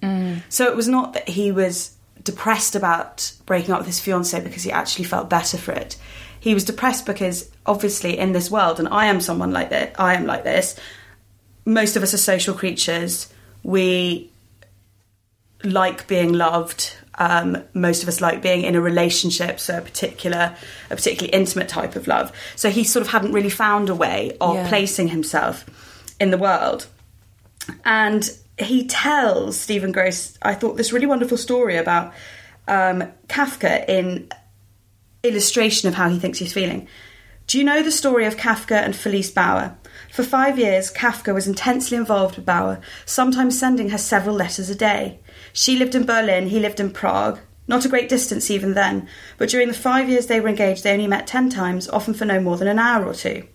[0.48, 4.62] So it was not that he was depressed about breaking up with his fiancée because
[4.62, 5.96] he actually felt better for it.
[6.40, 10.14] He was depressed because obviously in this world, and I am someone like that, I
[10.14, 10.78] am like this,
[11.64, 13.32] most of us are social creatures.
[13.62, 14.30] We
[15.62, 16.92] like being loved.
[17.16, 20.56] Um, most of us like being in a relationship, so a particular,
[20.90, 22.32] a particularly intimate type of love.
[22.56, 24.68] So he sort of hadn't really found a way of Yeah.
[24.68, 25.64] placing himself
[26.20, 26.86] in the world.
[27.84, 32.12] And he tells Stephen Grosz, I thought this really wonderful story about
[32.68, 34.28] um, Kafka in
[35.22, 36.86] illustration of how he thinks he's feeling.
[37.46, 39.76] Do you know the story of Kafka and Felice Bauer?
[40.12, 44.74] For five years, Kafka was intensely involved with Bauer, sometimes sending her several letters a
[44.74, 45.18] day.
[45.52, 47.40] She lived in Berlin, he lived in Prague.
[47.66, 50.92] Not a great distance even then, but during the five years they were engaged, they
[50.92, 53.46] only met ten times, often for no more than an hour or two.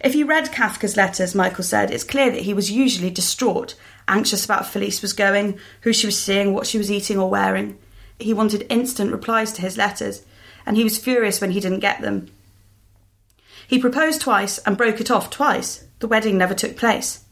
[0.00, 3.74] If you read Kafka's letters, Michael said, it's clear that he was usually distraught,
[4.08, 7.78] anxious about Felice was going, who she was seeing, what she was eating or wearing.
[8.18, 10.24] He wanted instant replies to his letters,
[10.66, 12.28] and he was furious when he didn't get them.
[13.66, 15.84] He proposed twice and broke it off twice.
[16.00, 17.24] The wedding never took place.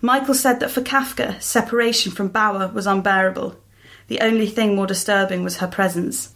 [0.00, 3.56] Michael said that for Kafka, separation from Bauer was unbearable.
[4.06, 6.34] The only thing more disturbing was her presence.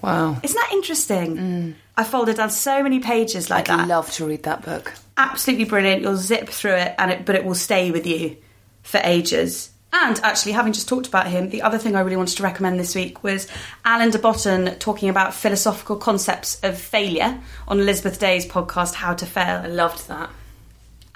[0.00, 0.38] Wow.
[0.42, 1.36] Isn't that interesting?
[1.36, 1.74] Mm.
[1.96, 3.80] I folded down so many pages like that.
[3.80, 4.92] I'd love to read that book.
[5.16, 6.02] Absolutely brilliant.
[6.02, 8.36] You'll zip through it, and it, but it will stay with you
[8.82, 9.70] for ages.
[9.92, 12.78] And actually, having just talked about him, the other thing I really wanted to recommend
[12.78, 13.48] this week was
[13.86, 19.24] Alain de Botton talking about philosophical concepts of failure on Elizabeth Day's podcast, How to
[19.24, 19.62] Fail.
[19.64, 20.28] I loved that.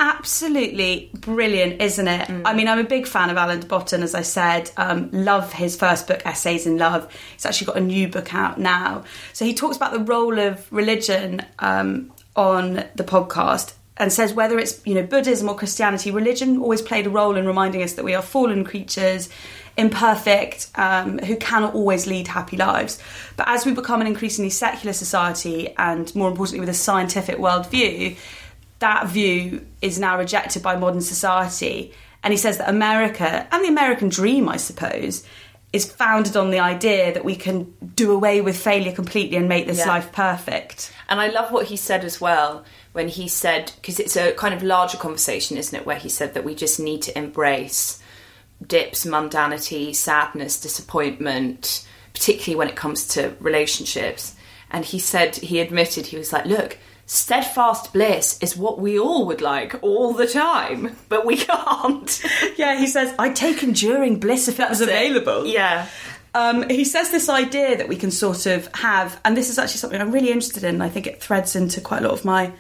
[0.01, 2.29] Absolutely brilliant, isn't it?
[2.45, 4.71] I mean, I'm a big fan of Alain de Botton, as I said.
[4.77, 7.13] Um, love his first book, Essays in Love.
[7.35, 9.05] He's actually got a new book out now.
[9.33, 14.59] So he talks about the role of religion um, on the podcast and says whether
[14.59, 18.05] it's you know Buddhism or Christianity, religion always played a role in reminding us that
[18.05, 19.29] we are fallen creatures,
[19.77, 22.99] imperfect, um, who cannot always lead happy lives.
[23.37, 28.17] But as we become an increasingly secular society, and more importantly with a scientific worldview,
[28.79, 31.93] that view is now rejected by modern society.
[32.25, 35.25] And he says that America and the American dream, I suppose,
[35.73, 39.67] is founded on the idea that we can do away with failure completely and make
[39.67, 39.89] this Yeah.
[39.89, 40.93] life perfect.
[41.09, 44.55] And I love what he said as well when he said, because it's a kind
[44.55, 45.87] of larger conversation, isn't it?
[45.87, 48.03] Where he said that we just need to embrace
[48.67, 54.35] dips, mundanity, sadness, disappointment, particularly when it comes to relationships.
[54.71, 59.27] And he said, he admitted, he was like, look, steadfast bliss is what we all
[59.27, 62.23] would like all the time, but we can't.
[62.57, 65.47] Yeah, he says, I'd take enduring bliss if that was available.
[65.47, 65.89] Yeah.
[66.35, 69.79] Um, he says this idea that we can sort of have, and this is actually
[69.79, 70.81] something I'm really interested in.
[70.81, 72.53] I think it threads into quite a lot of my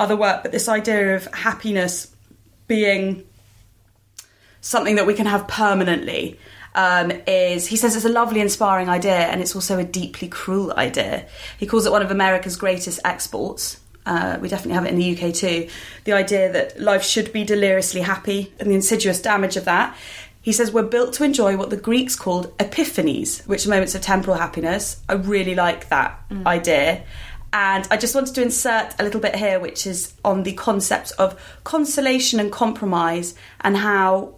[0.00, 2.14] other work, but this idea of happiness
[2.66, 3.24] being
[4.60, 6.38] something that we can have permanently
[6.74, 10.72] um, is he says it's a lovely, inspiring idea, and it's also a deeply cruel
[10.72, 11.26] idea.
[11.58, 13.80] He calls it one of America's greatest exports.
[14.06, 15.68] Uh, we definitely have it in the UK too.
[16.04, 19.96] The idea that life should be deliriously happy and the insidious damage of that.
[20.42, 24.00] He says we're built to enjoy what the Greeks called epiphanies, which are moments of
[24.00, 25.02] temporal happiness.
[25.06, 27.02] I really like that idea.
[27.52, 31.12] And I just wanted to insert a little bit here, which is on the concept
[31.18, 34.36] of consolation and compromise and how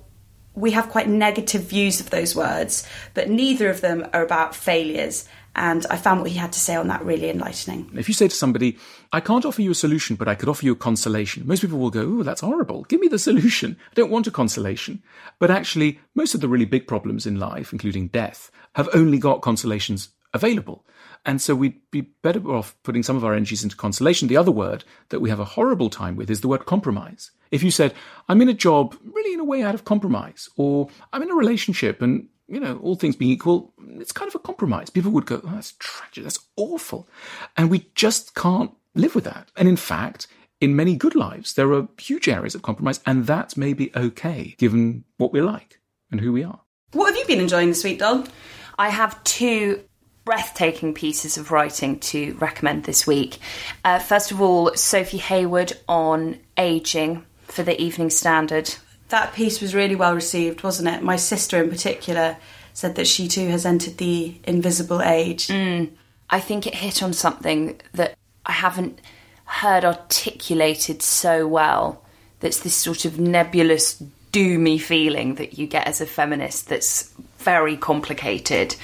[0.55, 5.29] we have quite negative views of those words, but neither of them are about failures.
[5.55, 7.91] And I found what he had to say on that really enlightening.
[7.95, 8.79] If you say to somebody,
[9.13, 11.79] I can't offer you a solution, but I could offer you a consolation, most people
[11.79, 12.85] will go, Oh, that's horrible.
[12.85, 13.77] Give me the solution.
[13.91, 15.03] I don't want a consolation.
[15.39, 19.43] But actually, most of the really big problems in life, including death, have only got
[19.43, 20.87] consolations available.
[21.25, 24.29] And so we'd be better off putting some of our energies into consolation.
[24.29, 27.31] The other word that we have a horrible time with is the word compromise.
[27.51, 27.95] If you said,
[28.29, 31.35] I'm in a job really in a way out of compromise, or I'm in a
[31.35, 34.91] relationship and, you know, all things being equal, it's kind of a compromise.
[34.91, 37.09] People would go, oh, that's tragic, that's awful.
[37.57, 39.51] And we just can't live with that.
[39.57, 40.27] And in fact,
[40.61, 44.55] in many good lives, there are huge areas of compromise, and that may be okay
[44.59, 46.61] given what we're like and who we are.
[46.93, 48.25] What have you been enjoying this week, Dol?
[48.79, 49.83] I have two
[50.25, 53.39] breathtaking pieces of writing to recommend this week.
[53.85, 58.75] Uh, first of all, Sophie Heawood on aging for the Evening Standard.
[59.09, 61.03] That piece was really well received, wasn't it?
[61.03, 62.37] My sister, in particular,
[62.73, 65.51] said that she too has entered the invisible age.
[66.31, 69.01] I think it hit on something that I haven't
[69.45, 72.03] heard articulated so well.
[72.41, 77.77] That's this sort of nebulous, doomy feeling that you get as a feminist that's very
[77.77, 78.75] complicated.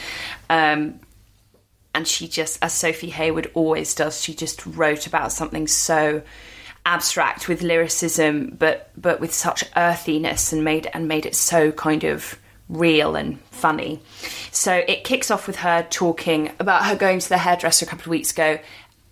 [0.50, 1.00] Um,
[1.98, 6.22] and she just, as Sophie Heawood always does, she just wrote about something so
[6.86, 12.04] abstract with lyricism, but but with such earthiness and made and made it so kind
[12.04, 14.00] of real and funny.
[14.52, 18.04] So it kicks off with her talking about her going to the hairdresser a couple
[18.04, 18.60] of weeks ago,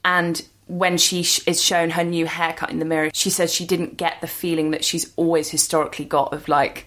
[0.04, 3.66] and when she sh- is shown her new haircut in the mirror, she says she
[3.66, 6.86] didn't get the feeling that she's always historically got of like,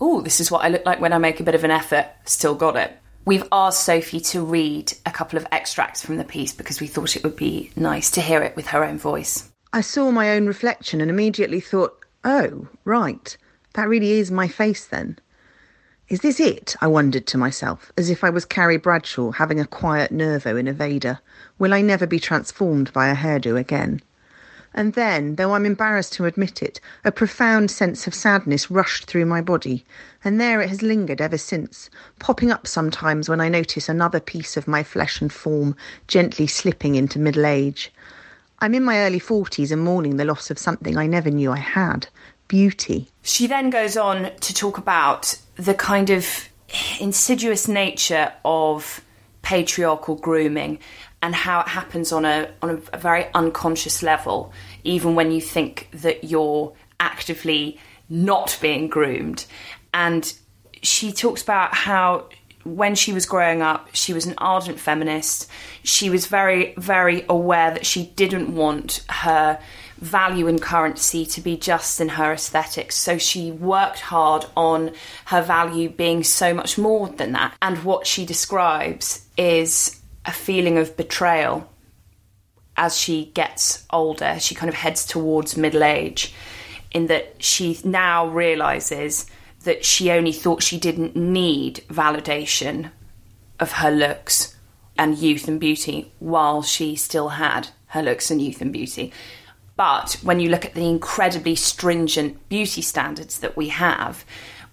[0.00, 2.06] oh, this is what I look like when I make a bit of an effort.
[2.24, 2.96] Still got it.
[3.30, 7.14] We've asked Sophie to read a couple of extracts from the piece because we thought
[7.14, 9.52] it would be nice to hear it with her own voice.
[9.72, 13.36] I saw my own reflection and immediately thought, oh, right,
[13.74, 15.16] that really is my face then.
[16.08, 16.74] Is this it?
[16.80, 20.66] I wondered to myself, as if I was Carrie Bradshaw having a quiet nervo in
[20.66, 21.20] a Vader.
[21.56, 24.02] Will I never be transformed by a hairdo again?
[24.72, 29.26] And then, though I'm embarrassed to admit it, a profound sense of sadness rushed through
[29.26, 29.84] my body,
[30.24, 34.56] and there it has lingered ever since, popping up sometimes when I notice another piece
[34.56, 35.74] of my flesh and form
[36.06, 37.92] gently slipping into middle age.
[38.60, 41.58] I'm in my early forties and mourning the loss of something I never knew I
[41.58, 42.06] had
[42.46, 43.08] beauty.
[43.22, 46.48] She then goes on to talk about the kind of
[47.00, 49.00] insidious nature of
[49.42, 50.78] patriarchal grooming
[51.22, 54.52] and how it happens on a on a, very unconscious level,
[54.84, 57.78] even when you think that you're actively
[58.08, 59.46] not being groomed.
[59.92, 60.32] And
[60.82, 62.28] she talks about how
[62.64, 65.48] when she was growing up, she was an ardent feminist.
[65.82, 69.58] She was very, very aware that she didn't want her
[69.98, 72.96] value and currency to be just in her aesthetics.
[72.96, 74.92] So she worked hard on
[75.26, 77.54] her value being so much more than that.
[77.60, 81.70] And what she describes is a feeling of betrayal
[82.76, 84.38] as she gets older.
[84.38, 86.34] She kind of heads towards middle age,
[86.92, 89.26] in that she now realizes
[89.64, 92.90] that she only thought she didn't need validation
[93.58, 94.56] of her looks
[94.96, 99.12] and youth and beauty while she still had her looks and youth and beauty.
[99.76, 104.24] But when you look at the incredibly stringent beauty standards that we have,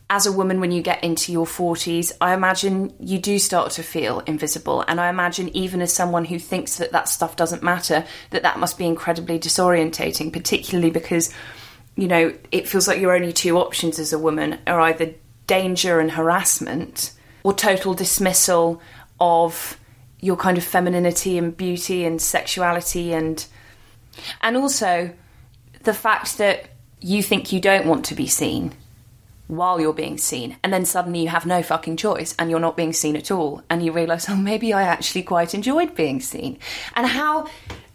[0.09, 3.83] as a woman, when you get into your 40s, I imagine you do start to
[3.83, 4.83] feel invisible.
[4.87, 8.58] And I imagine, even as someone who thinks that that stuff doesn't matter, that that
[8.58, 11.33] must be incredibly disorientating, particularly because,
[11.97, 15.13] you know, it feels like your only two options as a woman are either
[15.45, 17.12] danger and harassment
[17.43, 18.81] or total dismissal
[19.19, 19.77] of
[20.21, 23.45] your kind of femininity and beauty and sexuality and
[24.41, 25.13] and also
[25.83, 28.73] the fact that you think you don't want to be seen
[29.48, 32.77] while you're being seen and then suddenly you have no fucking choice and you're not
[32.77, 36.60] being seen at all and you realize oh maybe I actually quite enjoyed being seen
[36.95, 37.48] and how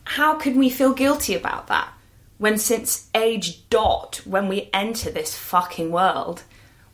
[0.04, 1.92] how can we feel guilty about that
[2.38, 6.42] when since age dot when we enter this fucking world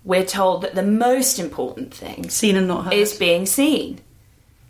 [0.05, 2.95] we're told that the most important thing Seen and not heard.
[2.95, 4.01] is being seen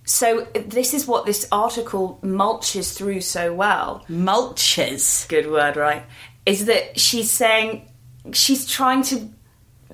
[0.05, 5.27] so this is what this article mulches through so well Mulches.
[5.29, 6.05] good word right
[6.45, 7.89] is that she's saying
[8.33, 9.29] she's trying to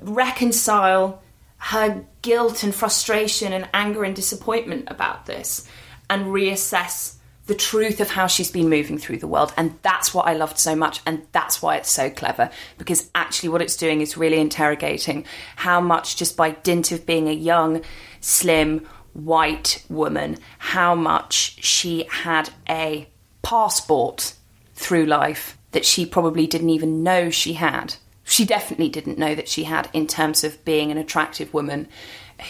[0.01, 1.23] reconcile
[1.59, 5.67] her guilt and frustration and anger and disappointment about this
[6.11, 7.15] and reassess
[7.47, 9.53] the truth of how she's been moving through the world.
[9.57, 11.01] And that's what I loved so much.
[11.07, 15.25] And that's why it's so clever because actually, what it's doing is really interrogating
[15.57, 17.83] how much, just by dint of being a young,
[18.21, 23.09] slim, white woman, how much she had a
[23.43, 24.35] passport
[24.75, 27.95] through life that she probably didn't even know she had.
[28.25, 31.89] She definitely didn't know that she had in terms of being an attractive woman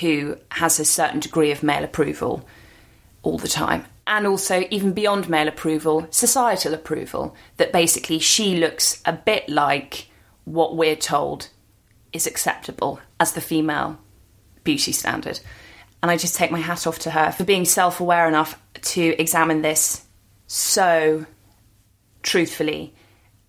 [0.00, 2.46] who has a certain degree of male approval
[3.22, 3.84] all the time.
[4.06, 7.34] And also, even beyond male approval, societal approval.
[7.56, 10.08] That basically she looks a bit like
[10.44, 11.48] what we're told
[12.12, 13.98] is acceptable as the female
[14.62, 15.40] beauty standard.
[16.02, 19.20] And I just take my hat off to her for being self aware enough to
[19.20, 20.04] examine this
[20.46, 21.24] so
[22.22, 22.94] truthfully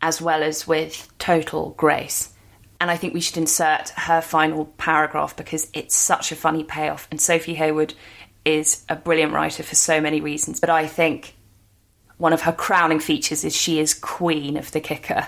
[0.02, 2.34] as well as with total grace.
[2.80, 7.08] And I think we should insert her final paragraph because it's such a funny payoff.
[7.10, 7.94] And Sophie Heawood
[8.44, 10.60] is a brilliant writer for so many reasons.
[10.60, 11.36] But I think
[12.18, 15.28] one of her crowning features is she is queen of the kicker.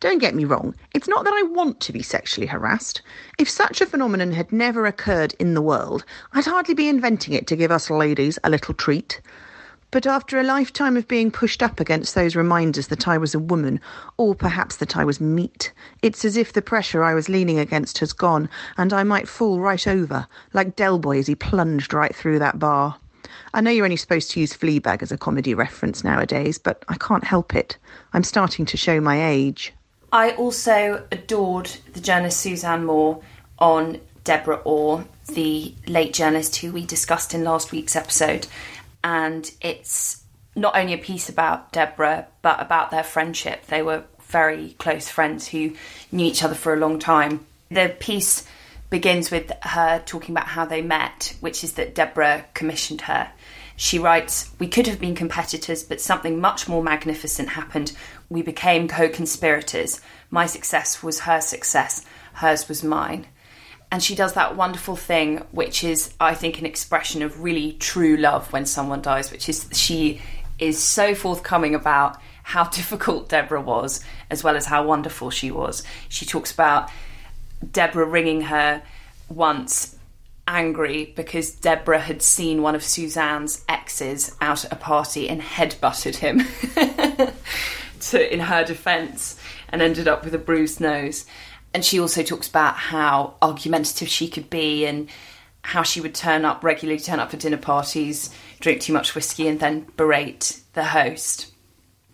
[0.00, 3.02] Don't get me wrong, it's not that I want to be sexually harassed.
[3.38, 7.46] If such a phenomenon had never occurred in the world, I'd hardly be inventing it
[7.48, 9.20] to give us ladies a little treat.
[9.90, 13.40] But after a lifetime of being pushed up against those reminders that I was a
[13.40, 13.80] woman,
[14.16, 17.98] or perhaps that I was meat, it's as if the pressure I was leaning against
[17.98, 22.14] has gone, and I might fall right over, like Del Boy as he plunged right
[22.14, 22.98] through that bar.
[23.52, 26.96] I know you're only supposed to use Fleabag as a comedy reference nowadays, but I
[26.96, 27.76] can't help it.
[28.12, 29.72] I'm starting to show my age.
[30.12, 33.22] I also adored the journalist Suzanne Moore
[33.58, 38.46] on Deborah Orr, the late journalist who we discussed in last week's episode.
[39.02, 40.24] And it's
[40.54, 43.66] not only a piece about Deborah, but about their friendship.
[43.66, 45.74] They were very close friends who
[46.12, 47.46] knew each other for a long time.
[47.70, 48.46] The piece
[48.90, 53.30] begins with her talking about how they met, which is that Deborah commissioned her.
[53.76, 57.92] She writes, We could have been competitors, but something much more magnificent happened.
[58.28, 60.00] We became co conspirators.
[60.30, 63.26] My success was her success, hers was mine.
[63.92, 68.16] And she does that wonderful thing, which is, I think, an expression of really true
[68.16, 70.20] love when someone dies, which is she
[70.58, 75.82] is so forthcoming about how difficult Deborah was, as well as how wonderful she was.
[76.08, 76.90] She talks about
[77.72, 78.82] Deborah ringing her
[79.28, 79.96] once
[80.46, 86.16] angry because Deborah had seen one of Suzanne's exes out at a party and headbutted
[86.16, 86.40] him
[88.00, 89.38] to in her defense
[89.68, 91.24] and ended up with a bruised nose.
[91.72, 95.08] And she also talks about how argumentative she could be and
[95.62, 99.46] how she would turn up regularly, turn up for dinner parties, drink too much whiskey,
[99.46, 101.52] and then berate the host.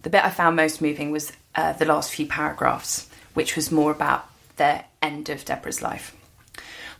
[0.02, 3.90] The bit I found most moving was uh, the last few paragraphs, which was more
[3.90, 6.14] about the end of Deborah's life.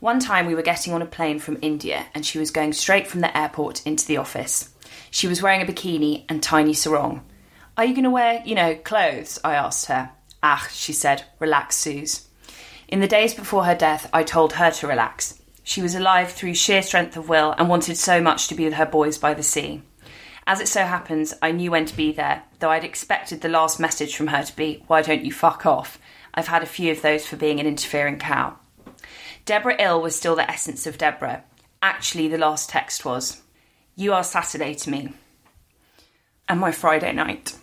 [0.01, 3.07] One time we were getting on a plane from India and she was going straight
[3.07, 4.71] from the airport into the office.
[5.11, 7.23] She was wearing a bikini and tiny sarong.
[7.77, 9.39] Are you going to wear, you know, clothes?
[9.43, 10.11] I asked her.
[10.43, 12.27] Ah, she said, relax, Suze.
[12.89, 15.41] In the days before her death, I told her to relax.
[15.65, 18.75] She was alive through sheer strength of will and wanted so much to be with
[18.75, 19.83] her boys by the sea.
[20.47, 23.81] As it so happens, I knew when to be there, though I'd expected the last
[23.81, 25.99] message from her to be, Why don't you fuck off?
[26.33, 28.57] I've had a few of those for being an interfering cow.
[29.45, 31.43] Deborah Ill was still the essence of Deborah.
[31.83, 33.43] Actually, the last text was,
[33.97, 35.13] You are Saturday to me.
[36.49, 37.57] And my Friday night.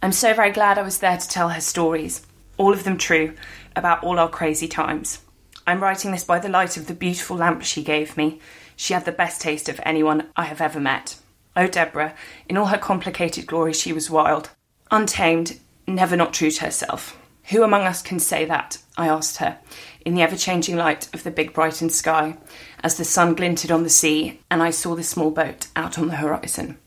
[0.00, 2.24] I'm so very glad I was there to tell her stories,
[2.58, 3.34] all of them true,
[3.76, 5.20] about all our crazy times.
[5.66, 8.40] I'm writing this by the light of the beautiful lamp she gave me.
[8.74, 11.16] She had the best taste of anyone I have ever met.
[11.54, 12.14] Oh, Deborah,
[12.48, 14.50] in all her complicated glory, she was wild,
[14.90, 17.18] untamed, never not true to herself.
[17.50, 18.78] Who among us can say that?
[18.96, 19.58] I asked her,
[20.04, 22.38] in the ever changing light of the big Brighton sky,
[22.82, 26.08] as the sun glinted on the sea and I saw the small boat out on
[26.08, 26.78] the horizon.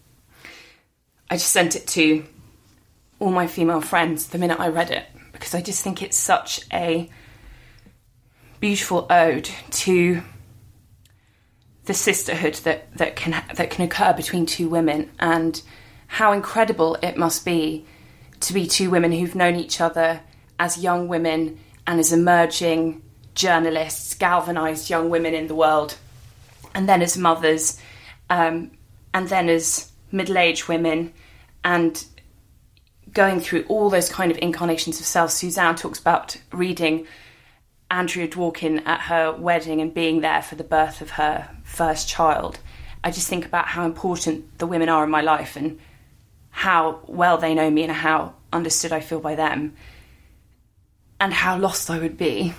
[1.29, 2.25] I just sent it to
[3.19, 5.05] all my female friends the minute I read it
[5.35, 7.09] because I just think it's such a
[8.59, 10.21] beautiful ode to
[11.85, 15.61] the sisterhood that, that can that can occur between two women and
[16.07, 17.85] how incredible it must be
[18.39, 20.21] to be two women who've known each other
[20.59, 23.01] as young women and as emerging
[23.35, 25.97] journalists, galvanized young women in the world,
[26.73, 27.79] and then as mothers,
[28.29, 28.71] um,
[29.13, 31.13] and then as middle aged women,
[31.63, 32.05] and
[33.15, 35.31] going through all those kind of incarnations of self.
[35.31, 37.07] Suzanne talks about reading
[37.89, 42.59] Andrea Dworkin at her wedding and being there for the birth of her first child.
[43.03, 45.79] I just think about how important the women are in my life and
[46.49, 49.75] how well they know me and how understood I feel by them
[51.19, 52.53] and how lost I would be.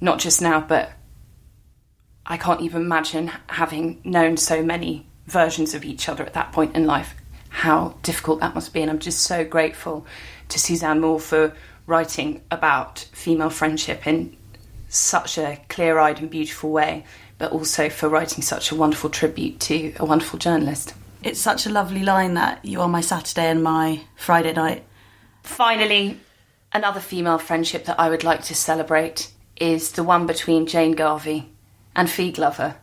[0.00, 0.92] Not just now, but
[2.24, 6.76] I can't even imagine having known so many versions of each other at that point
[6.76, 7.14] in life,
[7.48, 8.82] how difficult that must be.
[8.82, 10.06] And I'm just so grateful
[10.48, 11.54] to Suzanne Moore for
[11.86, 14.36] writing about female friendship in
[14.88, 17.04] such a clear eyed and beautiful way,
[17.38, 20.94] but also for writing such a wonderful tribute to a wonderful journalist.
[21.22, 24.84] It's such a lovely line that you are my Saturday and my Friday night.
[25.42, 26.20] Finally,
[26.72, 31.50] another female friendship that I would like to celebrate is the one between Jane Garvey
[31.96, 32.76] and Fi Glover.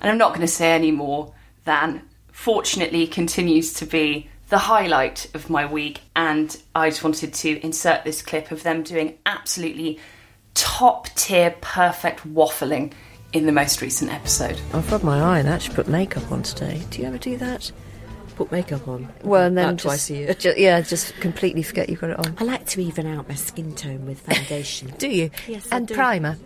[0.00, 1.34] And I'm not going to say any more
[1.64, 2.02] than
[2.36, 6.02] fortunately continues to be the highlight of my week.
[6.14, 9.98] And I just wanted to insert this clip of them doing absolutely
[10.52, 12.92] top tier, perfect waffling
[13.32, 14.60] in the most recent episode.
[14.74, 16.82] I've rubbed my eye and actually put makeup on today.
[16.90, 17.72] Do you ever do that?
[18.36, 19.08] Put makeup on.
[19.24, 20.34] Well, and then About just, twice a year.
[20.34, 22.36] ju- yeah, just completely forget you've got it on.
[22.38, 24.92] I like to even out my skin tone with foundation.
[24.98, 25.30] Do you?
[25.48, 25.94] Yes, I and do.
[25.94, 26.36] primer.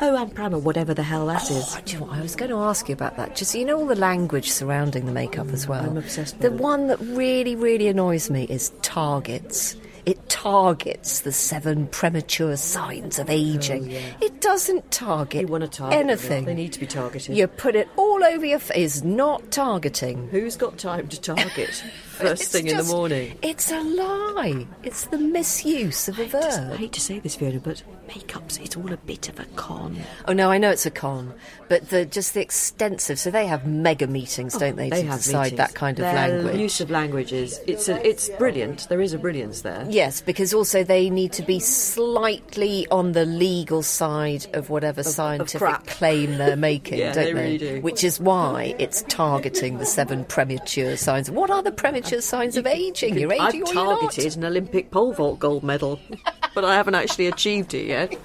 [0.00, 1.76] oh, and primer, whatever the hell that is.
[1.76, 2.16] Oh, do you know what?
[2.18, 3.36] I was going to ask you about that.
[3.36, 5.84] Just you know all the language surrounding the makeup as mm, well.
[5.84, 6.54] I'm obsessed The it.
[6.54, 9.76] one that really, really annoys me is targets.
[10.06, 13.92] It targets the seven premature signs of aging.
[13.92, 16.08] Oh, it doesn't target You want to target them.
[16.08, 16.44] anything.
[16.44, 17.36] They need to be targeted.
[17.36, 19.02] You put it all over your face.
[19.02, 20.28] Not targeting.
[20.28, 21.82] Who's got time to target
[22.16, 23.38] first It's thing in the morning?
[23.42, 24.66] It's a lie.
[24.82, 28.58] It's the misuse of a I just- I hate to say this, Fiona, but makeup's
[28.58, 29.96] it's all a bit of a con.
[30.28, 31.34] Oh no, I know it's a con,
[31.68, 33.18] but the just the extensive.
[33.18, 35.58] So they have mega meetings, oh, don't they, They to have decide meetings.
[35.58, 36.56] that kind of Their language?
[36.60, 38.88] use of language is it's a, it's brilliant.
[38.88, 39.86] There is a brilliance there.
[39.88, 45.58] Yes, because also they need to be slightly on the legal side of whatever scientific
[45.58, 45.86] crap.
[45.86, 47.80] claim they're making, Yeah, don't they really do.
[47.80, 51.30] Which is why it's targeting the seven premature signs.
[51.30, 53.18] What are the premature signs of aging?
[53.18, 54.00] You're I've aging or you're not.
[54.00, 56.00] targeted an Olympic pole vault gold medal,
[56.54, 58.16] but I haven't actually achieved it yet.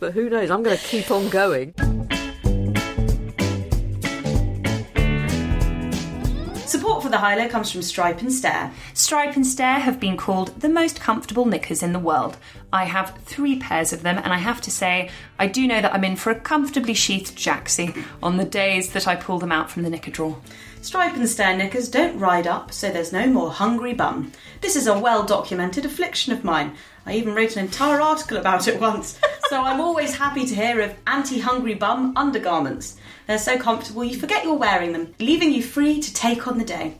[0.00, 0.50] But who knows?
[0.50, 1.74] I'm going to keep on going.
[6.66, 8.70] Support for the High Low comes from Stripe and Stare.
[8.92, 12.36] Stripe and Stare have been called the most comfortable knickers in the world.
[12.72, 15.08] I have three pairs of them, and I have to say,
[15.38, 19.08] I do know that I'm in for a comfortably sheathed jacksie on the days that
[19.08, 20.36] I pull them out from the knicker drawer.
[20.88, 24.32] Stripe and Stare knickers don't ride up, so there's no more hungry bum.
[24.62, 26.76] This is a well documented affliction of mine.
[27.04, 29.20] I even wrote an entire article about it once,
[29.50, 32.96] so I'm always happy to hear of anti hungry bum undergarments.
[33.26, 36.64] They're so comfortable you forget you're wearing them, leaving you free to take on the
[36.64, 36.96] day.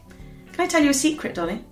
[0.52, 1.64] Can I tell you a secret, Dolly?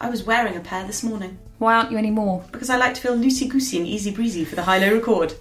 [0.00, 2.46] I was wearing a pair this morning Why aren't you anymore?
[2.50, 5.34] because I like to feel loosey goosey and easy breezy for the high low record.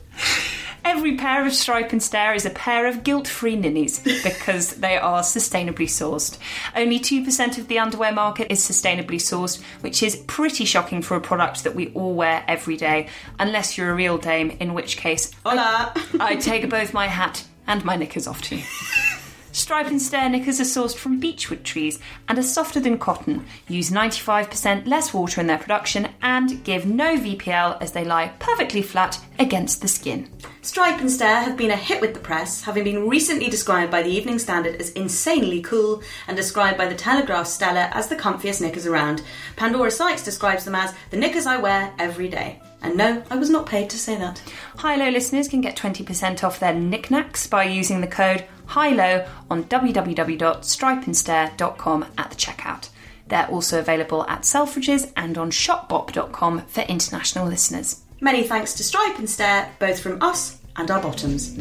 [0.86, 4.98] Every pair of Stripe and Stare is a pair of guilt free ninnies because they
[4.98, 6.38] are sustainably sourced.
[6.76, 11.22] Only 2% of the underwear market is sustainably sourced, which is pretty shocking for a
[11.22, 13.10] product that we all wear every day,
[13.40, 15.92] unless you're a real dame, in which case Hola!
[16.20, 18.62] I take both my hat and my knickers off too.
[19.56, 21.98] Stripe and Stare knickers are sourced from beechwood trees
[22.28, 27.16] and are softer than cotton, use 95% less water in their production, and give no
[27.16, 30.30] VPL as they lie perfectly flat against the skin.
[30.62, 34.04] Stripe and Stare have been a hit with the press, having been recently described by
[34.04, 38.60] the Evening Standard as insanely cool and described by the Telegraph Stella as the comfiest
[38.60, 39.22] knickers around.
[39.56, 42.62] Pandora Sykes describes them as the knickers I wear every day.
[42.82, 44.44] And no, I was not paid to say that.
[44.76, 49.64] High Low listeners can get 20% off their knickknacks by using the code HIGHLOW on
[49.66, 52.90] www.stripeandstare.com at the checkout.
[53.28, 58.02] They're also available at Selfridges and on shopbop.com for international listeners.
[58.22, 61.58] Many thanks to Stripe and Stare, both from us and our bottoms.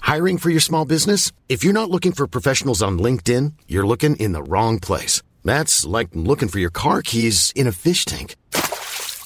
[0.00, 1.32] Hiring for your small business?
[1.48, 5.22] If you're not looking for professionals on LinkedIn, you're looking in the wrong place.
[5.44, 8.36] That's like looking for your car keys in a fish tank.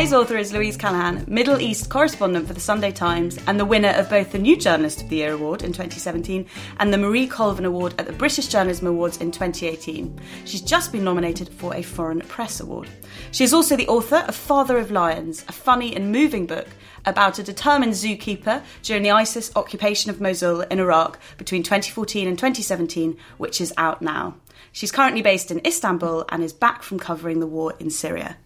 [0.00, 3.90] Today's author is Louise Callaghan, Middle East correspondent for the Sunday Times and the winner
[3.90, 6.46] of both the New Journalist of the Year award in 2017
[6.78, 10.18] and the Marie Colvin Award at the British Journalism Awards in 2018.
[10.46, 12.88] She's just been nominated for a Foreign Press Award.
[13.30, 16.68] She is also the author of Father of Lions, a funny and moving book
[17.04, 22.38] about a determined zookeeper during the ISIS occupation of Mosul in Iraq between 2014 and
[22.38, 24.36] 2017, which is out now.
[24.72, 28.38] She's currently based in Istanbul and is back from covering the war in Syria.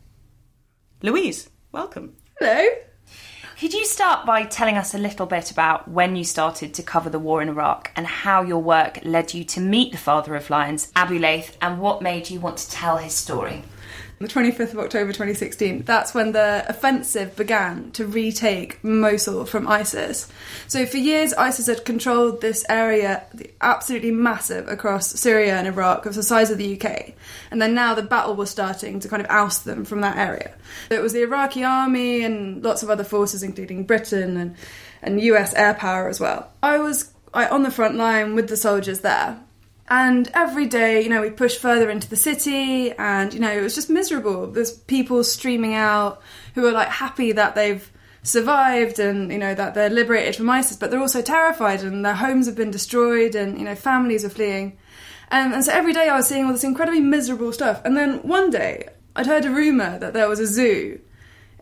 [1.04, 2.16] Louise, welcome.
[2.40, 2.66] Hello.
[3.60, 7.10] Could you start by telling us a little bit about when you started to cover
[7.10, 10.48] the war in Iraq and how your work led you to meet the father of
[10.48, 13.64] lions, Abu Laith, and what made you want to tell his story?
[14.20, 20.28] The 25th of October 2016, that's when the offensive began to retake Mosul from ISIS.
[20.68, 23.24] So for years, ISIS had controlled this area,
[23.60, 27.12] absolutely massive, across Syria and Iraq, of the size of the UK.
[27.50, 30.54] And then now the battle was starting to kind of oust them from that area.
[30.90, 34.56] It was the Iraqi army and lots of other forces, including Britain and,
[35.02, 36.50] and US air power as well.
[36.62, 39.40] I was I, on the front line with the soldiers there
[39.88, 43.60] and every day, you know, we pushed further into the city, and you know, it
[43.60, 44.46] was just miserable.
[44.46, 46.22] There's people streaming out
[46.54, 47.90] who are like happy that they've
[48.22, 52.14] survived and you know that they're liberated from ISIS, but they're also terrified and their
[52.14, 54.78] homes have been destroyed, and you know, families are fleeing.
[55.30, 57.82] Um, and so every day I was seeing all this incredibly miserable stuff.
[57.84, 61.00] And then one day I'd heard a rumor that there was a zoo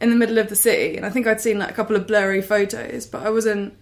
[0.00, 2.06] in the middle of the city, and I think I'd seen like a couple of
[2.06, 3.76] blurry photos, but I wasn't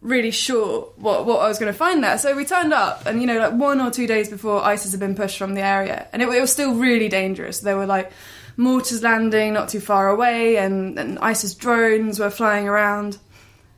[0.00, 2.18] really sure what, what I was going to find there.
[2.18, 5.00] So we turned up, and you know, like one or two days before ISIS had
[5.00, 7.60] been pushed from the area, and it, it was still really dangerous.
[7.60, 8.12] There were like
[8.56, 13.18] mortars landing not too far away, and, and ISIS drones were flying around.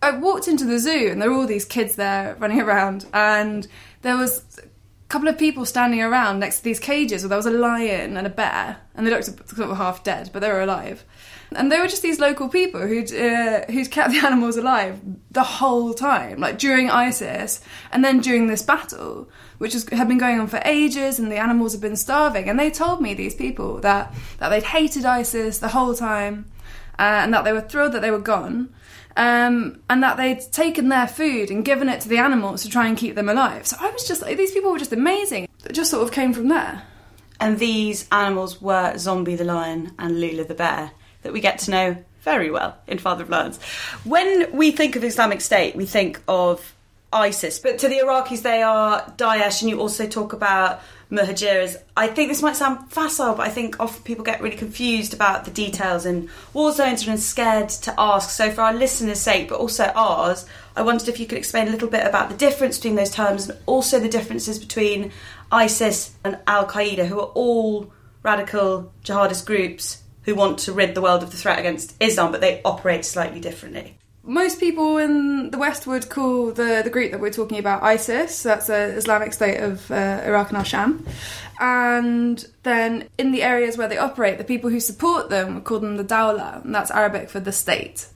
[0.02, 3.66] I walked into the zoo, and there were all these kids there running around, and
[4.02, 7.46] there was a couple of people standing around next to these cages where there was
[7.46, 10.62] a lion and a bear, and they looked sort of half dead, but they were
[10.62, 11.04] alive.
[11.56, 15.42] And they were just these local people who'd uh, who'd kept the animals alive the
[15.42, 17.60] whole time, like during ISIS,
[17.92, 19.28] and then during this battle,
[19.58, 22.48] which had been going on for ages, and the animals had been starving.
[22.48, 26.50] And they told me these people that that they'd hated ISIS the whole time,
[26.98, 28.72] uh, and that they were thrilled that they were gone.
[29.16, 32.86] Um, and that they'd taken their food and given it to the animals to try
[32.86, 33.66] and keep them alive.
[33.66, 35.48] So I was just like, these people were just amazing.
[35.64, 36.84] It just sort of came from there.
[37.40, 40.92] And these animals were Zombie the lion and Lula the bear
[41.22, 43.60] that we get to know very well in Father of Lions.
[44.04, 46.74] When we think of Islamic State, we think of
[47.12, 51.76] ISIS, but to the Iraqis, they are Daesh, and you also talk about Muhajirs.
[51.96, 55.44] I think this might sound facile, but I think often people get really confused about
[55.44, 58.30] the details in war zones and are scared to ask.
[58.30, 60.46] So, for our listeners' sake, but also ours,
[60.76, 63.48] I wondered if you could explain a little bit about the difference between those terms
[63.48, 65.10] and also the differences between
[65.50, 67.92] ISIS and Al Qaeda, who are all
[68.22, 72.40] radical jihadist groups who want to rid the world of the threat against Islam, but
[72.40, 73.96] they operate slightly differently.
[74.22, 78.42] Most people in the West would call the, the group that we're talking about ISIS.
[78.42, 81.06] That's the Islamic State of uh, Iraq and Al Sham.
[81.58, 85.96] And then in the areas where they operate, the people who support them call them
[85.96, 88.06] the Dawla, and that's Arabic for the state.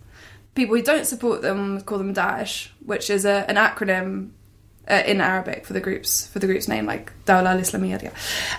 [0.55, 4.30] People who don't support them call them Daesh, which is a, an acronym
[4.88, 8.12] uh, in Arabic for the groups for the group's name, like Dawla al-Islamiyya.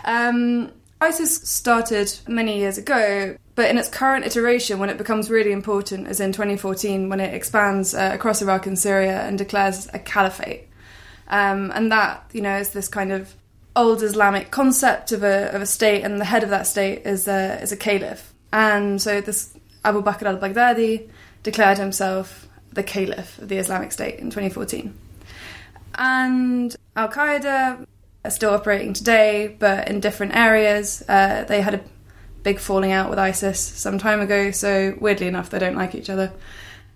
[0.04, 0.72] Um,
[1.06, 6.08] ISIS started many years ago, but in its current iteration, when it becomes really important,
[6.08, 10.68] is in 2014 when it expands uh, across Iraq and Syria and declares a caliphate.
[11.28, 13.36] Um, and that, you know, is this kind of
[13.76, 17.28] old Islamic concept of a, of a state, and the head of that state is
[17.28, 18.34] a, is a caliph.
[18.52, 21.08] And so this Abu Bakr al Baghdadi
[21.44, 24.94] declared himself the caliph of the Islamic State in 2014.
[25.98, 27.86] And Al Qaeda
[28.28, 31.04] are still operating today, but in different areas.
[31.08, 31.82] Uh, they had a
[32.44, 36.10] big falling out with ISIS some time ago, so weirdly enough, they don't like each
[36.10, 36.32] other.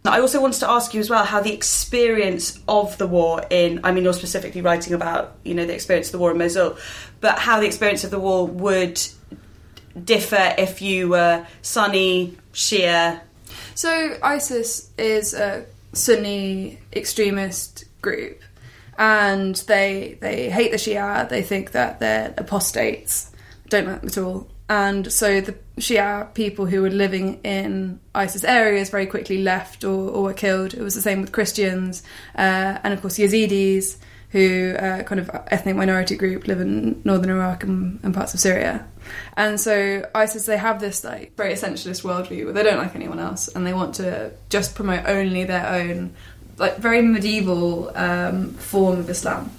[0.06, 3.82] I also wanted to ask you as well how the experience of the war in,
[3.84, 6.78] I mean, you're specifically writing about, you know, the experience of the war in Mosul,
[7.20, 9.02] but how the experience of the war would
[10.02, 13.20] differ if you were Sunni, Shia.
[13.76, 18.42] So ISIS is a Sunni extremist group
[19.00, 21.28] and they they hate the Shia.
[21.28, 23.32] They think that they're apostates.
[23.70, 24.50] Don't like them at all.
[24.68, 30.10] And so the Shia people who were living in ISIS areas very quickly left or,
[30.12, 30.76] or were killed.
[30.76, 32.04] It was the same with Christians
[32.36, 33.98] uh, and of course Yazidis,
[34.32, 38.40] who uh, kind of ethnic minority group live in northern Iraq and, and, parts of
[38.40, 38.86] Syria.
[39.36, 43.18] And so ISIS they have this like very essentialist worldview where they don't like anyone
[43.18, 46.14] else and they want to just promote only their own
[46.60, 49.52] like very medieval um, form of Islam.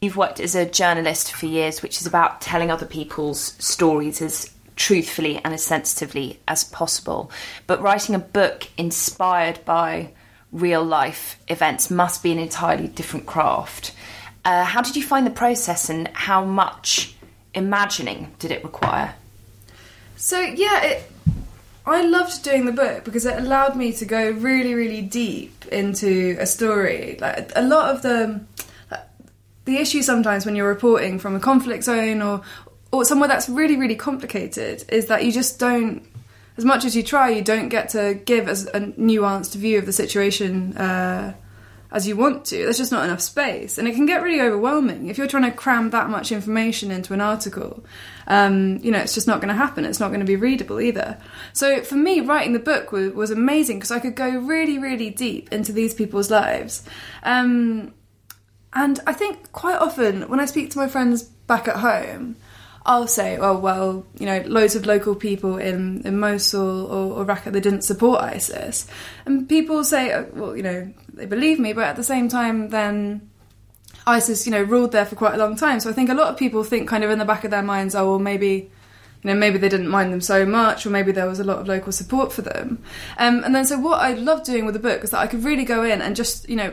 [0.00, 4.50] You've worked as a journalist for years, which is about telling other people's stories as
[4.76, 7.30] truthfully and as sensitively as possible.
[7.66, 10.10] But writing a book inspired by
[10.52, 13.92] real life events must be an entirely different craft.
[14.44, 17.14] Uh, how did you find the process and how much
[17.54, 19.14] imagining did it require?
[20.16, 21.12] So yeah, it,
[21.94, 26.36] I loved doing the book because it allowed me to go really, really deep into
[26.38, 27.16] a story.
[27.20, 28.40] Like a lot of the
[29.64, 32.40] the issue sometimes when you're reporting from a conflict zone or
[32.90, 36.02] or somewhere that's really, really complicated is that you just don't.
[36.56, 39.86] As much as you try, you don't get to give as a nuanced view of
[39.86, 41.34] the situation uh,
[41.90, 42.56] as you want to.
[42.56, 45.56] There's just not enough space, and it can get really overwhelming if you're trying to
[45.56, 47.84] cram that much information into an article.
[48.26, 49.84] Um, you know, it's just not going to happen.
[49.84, 51.18] It's not going to be readable either.
[51.52, 55.10] So for me, writing the book was, was amazing because I could go really, really
[55.10, 56.84] deep into these people's lives.
[57.22, 57.94] Um,
[58.74, 62.36] and I think quite often when I speak to my friends back at home,
[62.88, 67.26] I'll say, oh, well, you know, loads of local people in, in Mosul or, or
[67.26, 68.86] Raqqa, they didn't support ISIS.
[69.26, 72.70] And people say, oh, well, you know, they believe me, but at the same time,
[72.70, 73.30] then
[74.06, 75.80] ISIS, you know, ruled there for quite a long time.
[75.80, 77.62] So I think a lot of people think kind of in the back of their
[77.62, 78.70] minds, oh, well, maybe
[79.22, 81.58] you know, maybe they didn't mind them so much, or maybe there was a lot
[81.58, 82.82] of local support for them.
[83.18, 85.44] Um, and then, so what I love doing with the book is that I could
[85.44, 86.72] really go in and just, you know,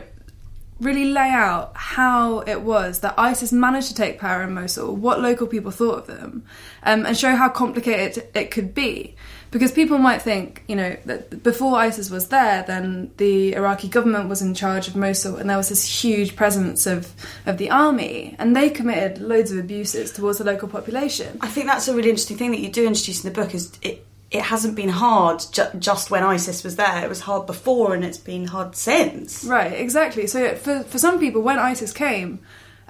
[0.80, 5.20] really lay out how it was that ISIS managed to take power in Mosul, what
[5.20, 6.44] local people thought of them,
[6.82, 9.14] um, and show how complicated it could be.
[9.50, 14.28] Because people might think, you know, that before ISIS was there, then the Iraqi government
[14.28, 17.12] was in charge of Mosul, and there was this huge presence of,
[17.46, 21.38] of the army, and they committed loads of abuses towards the local population.
[21.40, 23.72] I think that's a really interesting thing that you do introduce in the book is
[23.80, 27.04] it it hasn't been hard ju- just when ISIS was there.
[27.04, 29.44] It was hard before, and it's been hard since.
[29.44, 30.26] Right, exactly.
[30.26, 32.40] So for for some people, when ISIS came,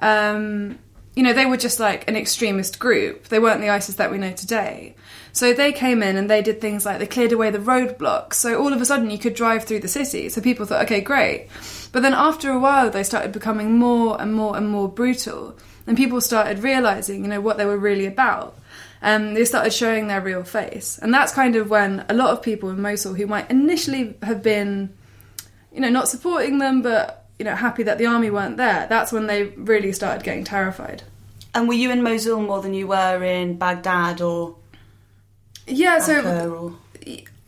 [0.01, 0.78] um,
[1.14, 3.28] you know, they were just like an extremist group.
[3.28, 4.95] They weren't the ISIS that we know today.
[5.32, 8.34] So they came in and they did things like they cleared away the roadblocks.
[8.34, 10.30] So all of a sudden you could drive through the city.
[10.30, 11.49] So people thought, okay, great.
[11.93, 15.57] But then after a while, they started becoming more and more and more brutal,
[15.87, 18.59] and people started realizing, you know, what they were really about
[19.03, 20.99] um, they started showing their real face.
[21.01, 24.43] And that's kind of when a lot of people in Mosul who might initially have
[24.43, 24.95] been,
[25.73, 29.13] you know, not supporting them, but, you know, happy that the army weren't there, that's
[29.13, 31.03] when they really started getting terrified.
[31.55, 34.57] And were you in Mosul more than you were in Baghdad or?
[35.67, 36.15] Yeah, so
[36.51, 36.77] or...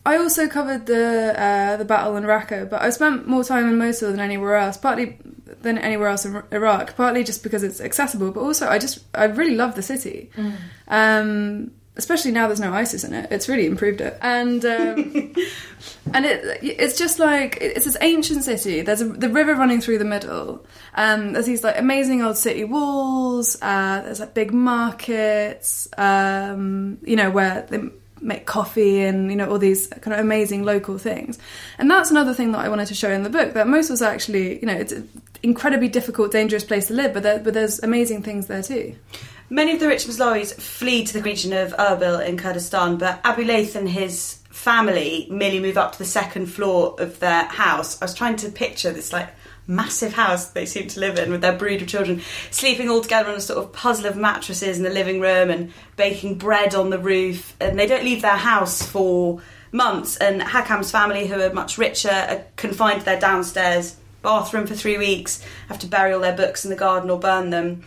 [0.05, 3.77] I also covered the uh, the battle in Raqqa, but I spent more time in
[3.77, 4.77] Mosul than anywhere else.
[4.77, 5.17] Partly
[5.61, 6.95] than anywhere else in Iraq.
[6.95, 10.31] Partly just because it's accessible, but also I just I really love the city.
[10.35, 10.55] Mm.
[10.87, 13.29] Um, especially now there's no ISIS in it.
[13.29, 15.33] It's really improved it, and um,
[16.13, 18.81] and it it's just like it's this ancient city.
[18.81, 20.65] There's a, the river running through the middle.
[20.95, 23.57] Um, there's these like amazing old city walls.
[23.61, 25.87] Uh, there's like big markets.
[25.97, 27.67] Um, you know where
[28.21, 31.39] make coffee and you know all these kind of amazing local things
[31.77, 34.59] and that's another thing that i wanted to show in the book that mosul's actually
[34.59, 35.09] you know it's an
[35.43, 38.95] incredibly difficult dangerous place to live but, there, but there's amazing things there too
[39.51, 43.43] Many of the rich Moslawis flee to the region of Erbil in Kurdistan, but Abu
[43.43, 47.99] Laith and his family merely move up to the second floor of their house.
[47.99, 49.29] I was trying to picture this like
[49.69, 53.29] massive house they seem to live in with their brood of children sleeping all together
[53.29, 56.89] on a sort of puzzle of mattresses in the living room and baking bread on
[56.89, 59.39] the roof and they don't leave their house for
[59.71, 64.75] months and Hakam's family who are much richer are confined to their downstairs bathroom for
[64.75, 67.83] 3 weeks have to bury all their books in the garden or burn them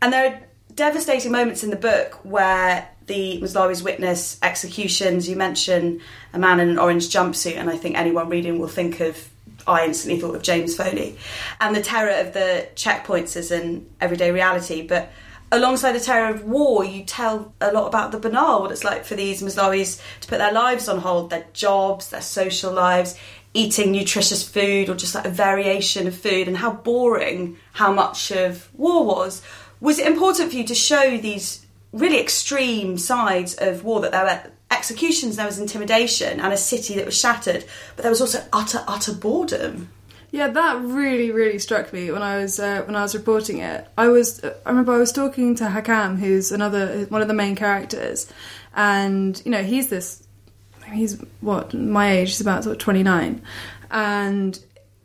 [0.00, 0.40] and there are
[0.74, 5.28] devastating moments in the book where the Moslawis witness executions.
[5.28, 6.00] You mention
[6.32, 9.28] a man in an orange jumpsuit, and I think anyone reading will think of.
[9.68, 11.16] I instantly thought of James Foley,
[11.60, 14.82] and the terror of the checkpoints is an everyday reality.
[14.86, 15.10] But
[15.52, 19.04] alongside the terror of war, you tell a lot about the banal, what it's like
[19.04, 23.16] for these Moslawis to put their lives on hold, their jobs, their social lives,
[23.54, 28.30] eating nutritious food, or just like a variation of food, and how boring how much
[28.30, 29.42] of war was
[29.80, 34.24] was it important for you to show these really extreme sides of war that there
[34.24, 37.64] were executions, there was intimidation, and a city that was shattered,
[37.96, 39.90] but there was also utter, utter boredom?
[40.30, 43.88] Yeah, that really, really struck me when I was uh, when I was reporting it.
[43.96, 47.56] I was, I remember I was talking to Hakam, who's another one of the main
[47.56, 48.30] characters,
[48.74, 50.22] and you know he's this,
[50.92, 53.40] he's what my age, he's about sort of twenty nine,
[53.90, 54.58] and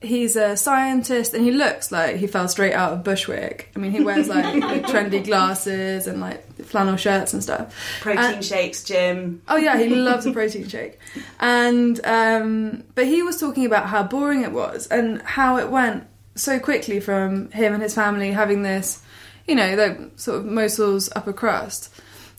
[0.03, 3.71] he's a scientist and he looks like he fell straight out of Bushwick.
[3.75, 4.45] I mean, he wears like,
[4.85, 7.73] trendy glasses and like flannel shirts and stuff.
[8.01, 9.41] Protein and, shakes, Jim.
[9.47, 10.99] Oh yeah, he loves a protein shake.
[11.39, 16.05] And um, but he was talking about how boring it was and how it went
[16.35, 19.01] so quickly from him and his family having this,
[19.47, 21.93] you know, the sort of Mosul's upper crust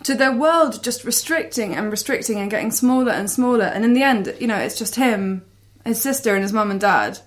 [0.05, 3.65] to their world just restricting and restricting and getting smaller and smaller.
[3.65, 5.45] And in the end, you know, it's just him,
[5.85, 7.19] his sister, and his mum and dad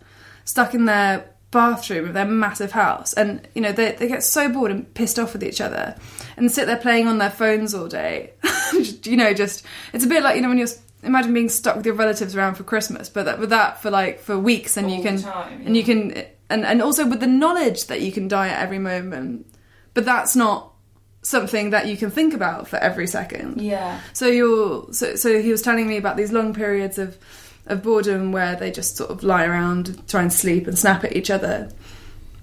[0.47, 3.13] stuck in their bathroom of their massive house.
[3.13, 5.95] And, you know, they, they get so bored and pissed off with each other
[6.37, 8.31] and sit there playing on their phones all day.
[9.03, 10.67] you know, just, it's a bit like, you know, when you're,
[11.03, 14.19] imagine being stuck with your relatives around for Christmas, but that, with that for like,
[14.19, 17.27] for weeks and All you can, time, and you can, and, and also with the
[17.27, 19.45] knowledge that you can die at every moment.
[19.93, 20.73] But that's not
[21.23, 23.59] something that you can think about for every second.
[23.61, 23.99] Yeah.
[24.13, 27.17] So you're so so he was telling me about these long periods of
[27.69, 31.15] of boredom where they just sort of lie around, try and sleep and snap at
[31.15, 31.69] each other.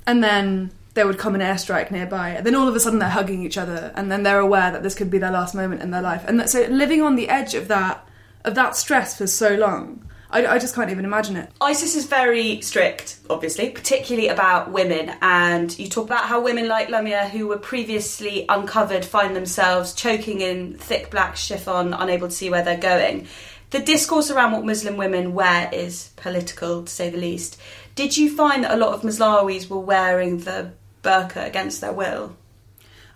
[0.06, 2.30] And then there would come an airstrike nearby.
[2.30, 4.82] And then all of a sudden they're hugging each other and then they're aware that
[4.82, 6.24] this could be their last moment in their life.
[6.26, 8.06] And that, so living on the edge of that
[8.44, 10.04] of that stress for so long,
[10.34, 11.50] I, I just can't even imagine it.
[11.60, 15.12] ISIS is very strict, obviously, particularly about women.
[15.22, 20.40] And you talk about how women like Lamia, who were previously uncovered, find themselves choking
[20.40, 23.28] in thick black chiffon, unable to see where they're going.
[23.74, 27.60] The discourse around what Muslim women wear is political, to say the least.
[27.96, 30.70] Did you find that a lot of Moslawis were wearing the
[31.02, 32.36] burqa against their will?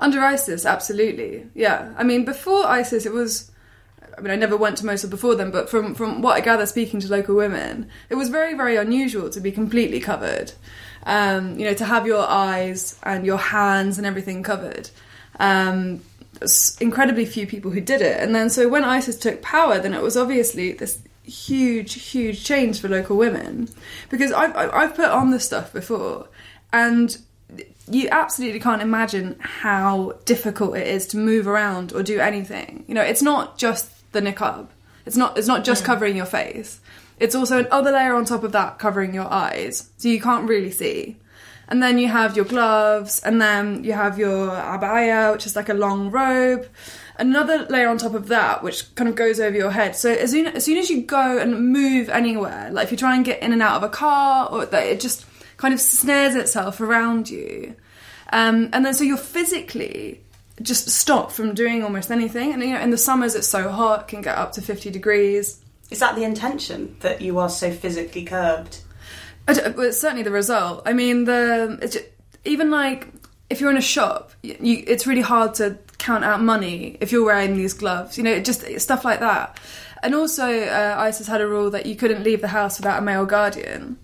[0.00, 1.46] Under ISIS, absolutely.
[1.54, 1.94] Yeah.
[1.96, 3.52] I mean, before ISIS, it was.
[4.16, 6.66] I mean, I never went to Mosul before then, but from, from what I gather
[6.66, 10.54] speaking to local women, it was very, very unusual to be completely covered.
[11.04, 14.90] Um, you know, to have your eyes and your hands and everything covered.
[15.38, 16.00] Um,
[16.80, 18.20] incredibly few people who did it.
[18.22, 22.80] And then, so when ISIS took power, then it was obviously this huge, huge change
[22.80, 23.68] for local women.
[24.08, 26.28] Because I've, I've put on this stuff before,
[26.72, 27.16] and
[27.90, 32.84] you absolutely can't imagine how difficult it is to move around or do anything.
[32.86, 34.68] You know, it's not just the niqab.
[35.06, 36.80] It's not it's not just covering your face.
[37.18, 39.90] It's also another layer on top of that covering your eyes.
[39.96, 41.16] So you can't really see.
[41.68, 45.68] And then you have your gloves, and then you have your abaya, which is like
[45.68, 46.66] a long robe.
[47.16, 49.94] Another layer on top of that, which kind of goes over your head.
[49.94, 53.16] So as soon as, soon as you go and move anywhere, like if you try
[53.16, 55.26] and get in and out of a car, or that it just
[55.58, 57.74] kind of snares itself around you.
[58.32, 60.20] Um, and then so you're physically
[60.62, 62.52] just stop from doing almost anything.
[62.52, 65.60] And you know, in the summers it's so hot, can get up to 50 degrees.
[65.90, 68.78] Is that the intention that you are so physically curbed?
[69.37, 70.82] I d- well, it's certainly the result.
[70.86, 72.04] I mean, the it's ju-
[72.44, 73.08] even like
[73.50, 77.24] if you're in a shop, you, it's really hard to count out money if you're
[77.24, 78.18] wearing these gloves.
[78.18, 79.58] You know, just stuff like that.
[80.02, 83.02] And also, uh, ISIS had a rule that you couldn't leave the house without a
[83.02, 83.98] male guardian.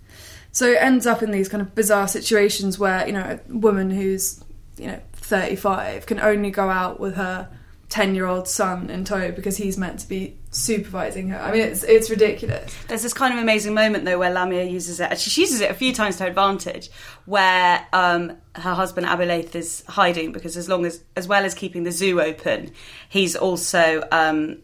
[0.51, 3.89] So it ends up in these kind of bizarre situations where you know a woman
[3.89, 4.43] who's
[4.77, 7.49] you know 35 can only go out with her
[7.89, 11.39] 10 year old son in tow because he's meant to be supervising her.
[11.39, 12.75] I mean, it's it's ridiculous.
[12.87, 15.19] There's this kind of amazing moment though where Lamia uses it.
[15.19, 16.89] She uses it a few times to her advantage,
[17.25, 21.53] where um, her husband Abu Laith is hiding because as long as as well as
[21.53, 22.71] keeping the zoo open,
[23.09, 24.57] he's also um,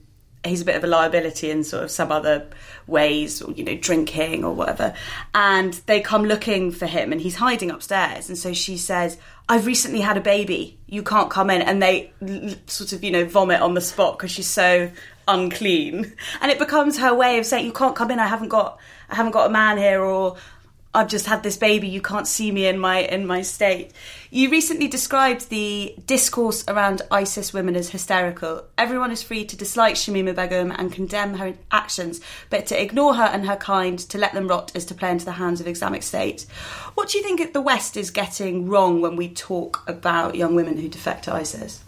[0.43, 2.47] he's a bit of a liability in sort of some other
[2.87, 4.93] ways, or, you know, drinking or whatever.
[5.35, 8.29] And they come looking for him, and he's hiding upstairs.
[8.29, 9.17] And so she says,
[9.49, 10.79] "I've recently had a baby.
[10.87, 12.11] You can't come in." And they
[12.67, 14.89] sort of, you know, vomit on the spot because she's so
[15.34, 16.13] unclean.
[16.41, 18.19] And it becomes her way of saying, "You can't come in.
[18.19, 18.79] I haven't got,
[19.09, 20.38] I haven't got a man here, or."
[20.93, 21.88] I've just had this baby.
[21.88, 23.93] You can't see me in my in my state.
[24.29, 28.65] You recently described the discourse around ISIS women as hysterical.
[28.77, 32.19] Everyone is free to dislike Shamima Begum and condemn her actions,
[32.49, 35.23] but to ignore her and her kind, to let them rot, is to play into
[35.23, 36.45] the hands of Islamic State.
[36.95, 40.77] What do you think the West is getting wrong when we talk about young women
[40.77, 41.86] who defect to ISIS?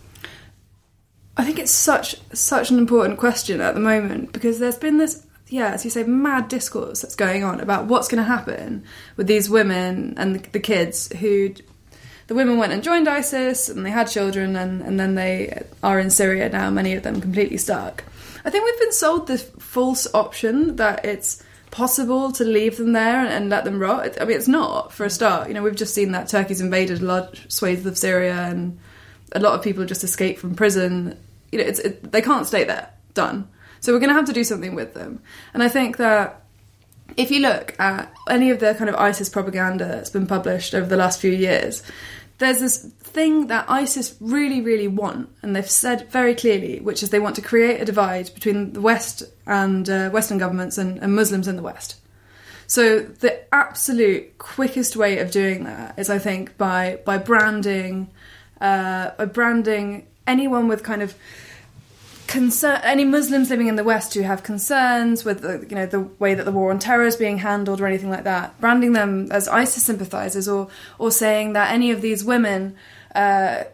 [1.35, 5.25] I think it's such such an important question at the moment because there's been this
[5.47, 8.83] yeah, as you say, mad discourse that's going on about what's going to happen
[9.17, 11.53] with these women and the, the kids who.
[12.27, 15.99] The women went and joined ISIS and they had children and, and then they are
[15.99, 18.05] in Syria now, many of them completely stuck.
[18.45, 23.19] I think we've been sold this false option that it's possible to leave them there
[23.19, 24.21] and, and let them rot.
[24.21, 25.49] I mean, it's not, for a start.
[25.49, 28.79] You know, we've just seen that Turkey's invaded large swathes of Syria and
[29.33, 31.17] a lot of people just escape from prison.
[31.51, 32.89] You know, it's, it, they can't stay there.
[33.13, 33.47] Done.
[33.79, 35.21] So we're going to have to do something with them.
[35.53, 36.41] And I think that
[37.17, 40.87] if you look at any of the kind of ISIS propaganda that's been published over
[40.87, 41.83] the last few years,
[42.37, 47.09] there's this thing that ISIS really, really want, and they've said very clearly, which is
[47.09, 51.15] they want to create a divide between the West and uh, Western governments and, and
[51.15, 51.99] Muslims in the West.
[52.65, 58.09] So the absolute quickest way of doing that is, I think, by by branding,
[58.63, 61.13] uh, branding anyone with kind of
[62.27, 65.99] concern any Muslims living in the West who have concerns with the, you know the
[65.99, 69.31] way that the war on terror is being handled or anything like that, branding them
[69.31, 72.75] as ISIS sympathizers or or saying that any of these women
[73.13, 73.65] uh,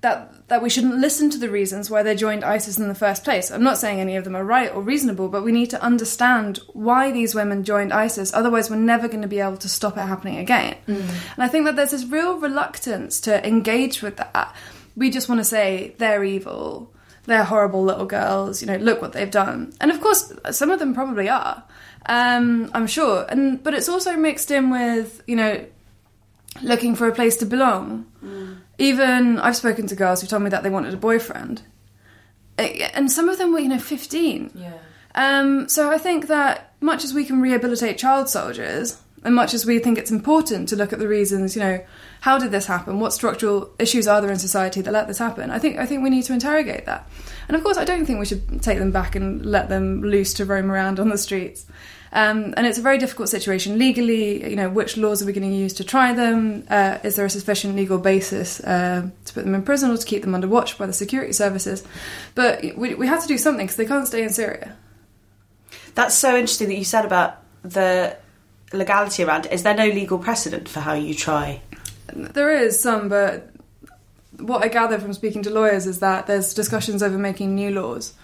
[0.00, 3.22] that that we shouldn't listen to the reasons why they joined ISIS in the first
[3.22, 3.50] place.
[3.50, 6.58] I'm not saying any of them are right or reasonable, but we need to understand
[6.72, 8.32] why these women joined ISIS.
[8.32, 10.76] Otherwise, we're never going to be able to stop it happening again.
[11.34, 14.54] And I think that there's this real reluctance to engage with that.
[14.96, 16.92] We just want to say they're evil,
[17.26, 18.62] they're horrible little girls.
[18.62, 19.74] You know, look what they've done.
[19.82, 21.62] And of course, some of them probably are.
[22.06, 23.26] Um, I'm sure.
[23.28, 25.66] And but it's also mixed in with you know
[26.62, 28.06] looking for a place to belong.
[28.78, 31.62] Even I've spoken to girls who told me that they wanted a boyfriend,
[32.58, 34.50] Eh, and some of them were you know 15.
[34.54, 34.72] Yeah.
[35.14, 39.66] Um, so I think that much as we can rehabilitate child soldiers, and much as
[39.66, 41.84] we think it's important to look at the reasons, you know,
[42.20, 43.00] how did this happen?
[43.00, 45.50] What structural issues are there in society that let this happen?
[45.50, 47.08] I think I think we need to interrogate that.
[47.48, 50.34] And of course, I don't think we should take them back and let them loose
[50.34, 51.66] to roam around on the streets.
[52.12, 54.48] Um, and it's a very difficult situation legally.
[54.48, 56.64] You know, which laws are we going to use to try them?
[56.68, 60.06] Uh, is there a sufficient legal basis uh, to put them in prison or to
[60.06, 61.84] keep them under watch by the security services?
[62.34, 64.76] But we, we have to do something because they can't stay in Syria.
[65.94, 68.16] That's so interesting that you said about the
[68.72, 69.52] legality around it.
[69.52, 71.60] Is there no legal precedent for how you try?
[72.12, 73.50] There is some, but
[74.38, 78.14] what I gather from speaking to lawyers is that there's discussions over making new laws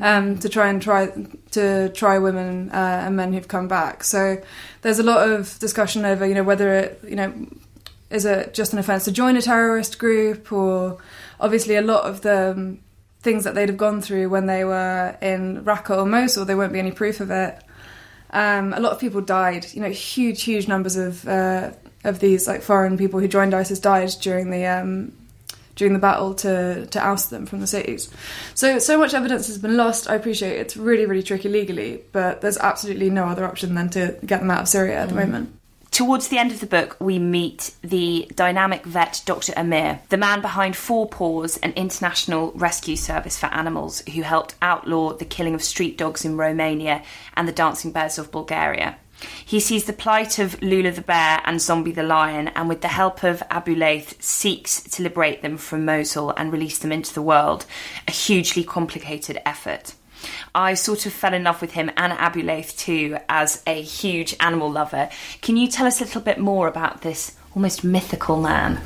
[0.00, 1.08] um, to try and try
[1.52, 4.04] to try women uh, and men who've come back.
[4.04, 4.42] So
[4.82, 7.32] there's a lot of discussion over, you know, whether it, you know,
[8.10, 10.98] is it just an offence to join a terrorist group, or
[11.40, 12.78] obviously a lot of the um,
[13.20, 16.72] things that they'd have gone through when they were in Raqqa or Mosul, there won't
[16.72, 17.58] be any proof of it.
[18.30, 19.66] Um, a lot of people died.
[19.72, 21.72] You know, huge, huge numbers of uh,
[22.04, 25.12] of these like foreign people who joined ISIS died during the um,
[25.76, 28.10] during the battle to to oust them from the cities.
[28.54, 30.10] So so much evidence has been lost.
[30.10, 34.18] I appreciate it's really really tricky legally, but there's absolutely no other option than to
[34.26, 35.26] get them out of Syria at the mm.
[35.26, 35.52] moment.
[35.96, 39.54] Towards the end of the book, we meet the dynamic vet Dr.
[39.56, 45.14] Amir, the man behind Four Paws, an international rescue service for animals who helped outlaw
[45.14, 47.02] the killing of street dogs in Romania
[47.34, 48.98] and the dancing bears of Bulgaria.
[49.44, 52.88] He sees the plight of Lula the bear and Zombie the lion, and with the
[52.88, 57.22] help of Abu Laith, seeks to liberate them from Mosul and release them into the
[57.22, 57.64] world.
[58.08, 59.94] A hugely complicated effort.
[60.54, 64.34] I sort of fell in love with him and Abu Laith too as a huge
[64.40, 65.10] animal lover.
[65.42, 68.80] Can you tell us a little bit more about this almost mythical man?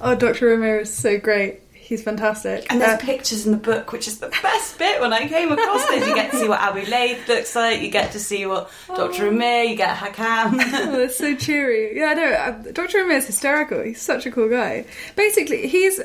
[0.00, 0.52] Oh, Dr.
[0.52, 1.60] Amir is so great.
[1.84, 2.66] He's fantastic.
[2.70, 5.52] And there's Uh, pictures in the book, which is the best bit when I came
[5.52, 6.08] across this.
[6.08, 9.28] You get to see what Abu Laith looks like, you get to see what Dr.
[9.28, 10.54] Amir, you get Hakam.
[10.58, 11.98] oh, that's so cheery.
[11.98, 12.72] Yeah, I know.
[12.72, 13.00] Dr.
[13.00, 13.82] Amir is hysterical.
[13.82, 14.86] He's such a cool guy.
[15.14, 16.00] Basically, he's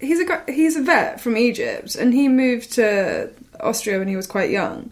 [0.00, 3.28] he's a he's a vet from Egypt, and he moved to
[3.58, 4.90] Austria when he was quite young.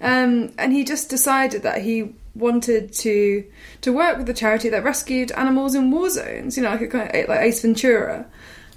[0.00, 3.44] Um, and he just decided that he wanted to
[3.80, 6.56] to work with a charity that rescued animals in war zones.
[6.56, 8.24] You know, like a like Ace Ventura.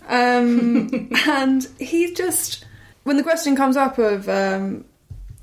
[0.08, 2.66] Um, and he just
[3.04, 4.86] when the question comes up of um,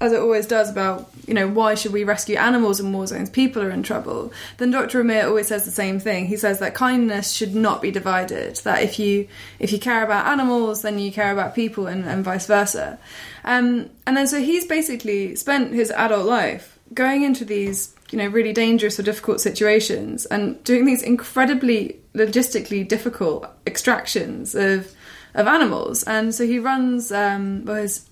[0.01, 3.29] as it always does about you know why should we rescue animals in war zones?
[3.29, 4.33] People are in trouble.
[4.57, 6.27] Then dr amir always says the same thing.
[6.27, 10.27] He says that kindness should not be divided that if you if you care about
[10.27, 12.99] animals then you care about people and, and vice versa.
[13.45, 18.27] Um, and then so he's basically spent his adult life going into these you know
[18.27, 24.93] really dangerous or difficult situations and doing these incredibly logistically difficult extractions of
[25.35, 28.07] of animals and so he runs um well his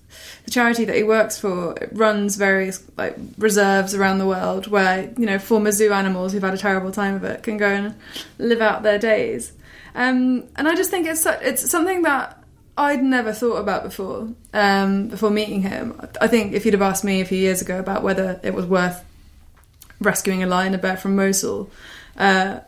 [0.45, 5.25] the charity that he works for runs various like reserves around the world where you
[5.25, 7.93] know former zoo animals who've had a terrible time of it can go and
[8.37, 9.51] live out their days
[9.95, 12.35] um and i just think it's su- it's something that
[12.77, 14.29] I'd never thought about before.
[14.53, 17.77] Um, before meeting him, I think if you'd have asked me a few years ago
[17.77, 19.03] about whether it was worth
[19.99, 21.69] rescuing a lion, a bear from Mosul,
[22.17, 22.59] uh,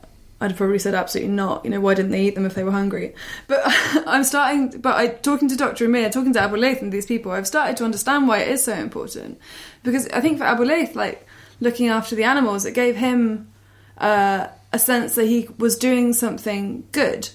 [0.41, 1.63] I'd have probably said absolutely not.
[1.63, 3.13] You know, why didn't they eat them if they were hungry?
[3.47, 3.61] But
[4.07, 4.82] I'm starting.
[4.82, 5.86] But I talking to Dr.
[5.86, 8.63] Amir, talking to Abu Laith and these people, I've started to understand why it is
[8.63, 9.39] so important.
[9.84, 11.27] Because I think for Abu Laith, like
[11.59, 13.51] looking after the animals, it gave him
[13.99, 17.29] uh, a sense that he was doing something good,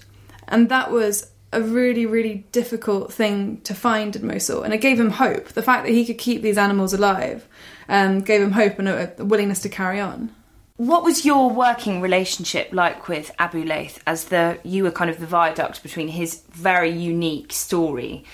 [0.48, 4.98] and that was a really, really difficult thing to find in Mosul, and it gave
[4.98, 5.48] him hope.
[5.48, 7.46] The fact that he could keep these animals alive
[7.88, 10.30] um, gave him hope and a, a willingness to carry on.
[10.76, 15.18] What was your working relationship like with Abu Laith as the you were kind of
[15.18, 18.24] the viaduct between his very unique story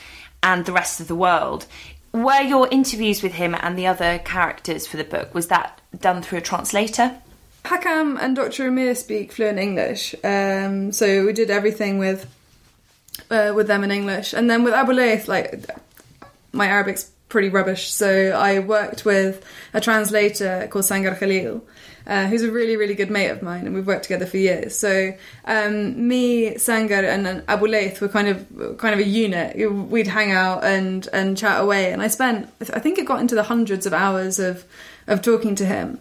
[0.43, 1.67] and the rest of the world?
[2.13, 6.21] Were your interviews with him and the other characters for the book was that done
[6.21, 7.17] through a translator?
[7.65, 8.67] Hakam and Dr.
[8.67, 12.27] Amir speak fluent English, um, so we did everything with
[13.31, 15.65] uh, with them in English, and then with Abu Laith, like
[16.53, 17.91] my Arabic's pretty rubbish.
[17.91, 21.65] So I worked with a translator called Sangar Khalil,
[22.07, 24.79] uh, who's a really, really good mate of mine, and we've worked together for years.
[24.79, 25.15] So
[25.47, 29.57] um, me, Sangar, and, Abu Laith were kind of kind of a unit.
[29.73, 33.35] We'd hang out and and chat away, and I spent I think it got into
[33.35, 34.65] the hundreds of hours of
[35.09, 35.99] of talking to him.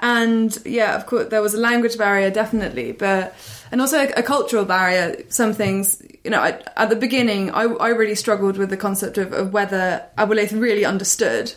[0.00, 3.34] And yeah, of course, there was a language barrier, definitely, but
[3.70, 5.22] and also a, a cultural barrier.
[5.28, 9.18] Some things, you know, I, at the beginning, I, I really struggled with the concept
[9.18, 11.52] of, of whether Abu Laith really understood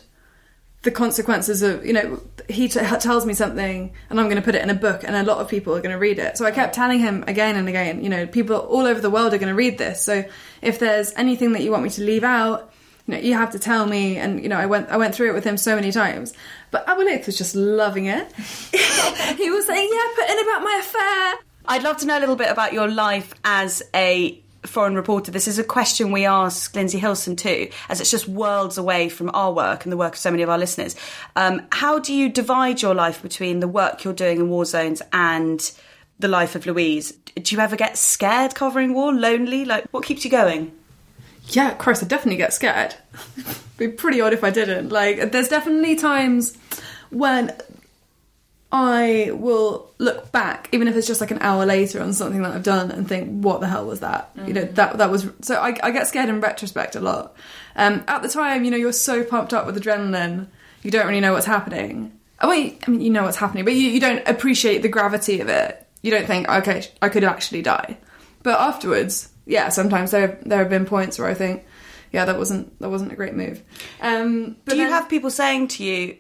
[0.84, 4.54] the consequences of you know he t- tells me something and i'm going to put
[4.54, 6.38] it in a book and a lot of people are going to read it.
[6.38, 9.34] So i kept telling him again and again you know people all over the world
[9.34, 10.04] are going to read this.
[10.04, 10.26] So
[10.62, 12.74] if there's anything that you want me to leave out
[13.08, 14.18] you know you have to tell me.
[14.18, 16.34] And you know i went i went through it with him so many times
[16.74, 18.30] but Abu Laith was just loving it
[19.38, 22.36] he was saying yeah put in about my affair I'd love to know a little
[22.36, 25.32] bit about your life as a foreign reporter.
[25.32, 29.32] This is a question we ask Lindsay Hilsum too, as it's just worlds away from
[29.34, 30.96] our work and the work of so many of our listeners.
[31.36, 35.02] Um, how do you divide your life between the work you're doing in war zones
[35.12, 35.72] and
[36.20, 37.12] the life of Louise?
[37.36, 39.66] Do you ever get scared covering war, lonely?
[39.66, 40.72] Like, what keeps you going?
[41.50, 42.96] Yeah, Christ, I definitely get scared.
[43.38, 44.90] It'd be pretty odd if I didn't.
[44.90, 46.58] Like, there's definitely times
[47.10, 47.54] when
[48.74, 52.54] I will look back, even if it's just like an hour later on something that
[52.54, 54.48] I've done, and think, "What the hell was that?" Mm.
[54.48, 55.30] You know, that that was.
[55.42, 57.36] So I, I, get scared in retrospect a lot.
[57.76, 60.48] Um, at the time, you know, you're so pumped up with adrenaline,
[60.82, 62.20] you don't really know what's happening.
[62.42, 65.40] Oh, wait, I mean, you know what's happening, but you, you don't appreciate the gravity
[65.40, 65.88] of it.
[66.02, 67.98] You don't think, "Okay, I could actually die."
[68.42, 71.66] But afterwards, yeah, sometimes there there have been points where I think,
[72.12, 73.62] "Yeah, that wasn't that wasn't a great move."
[74.02, 76.18] Um, Do you then, have people saying to you?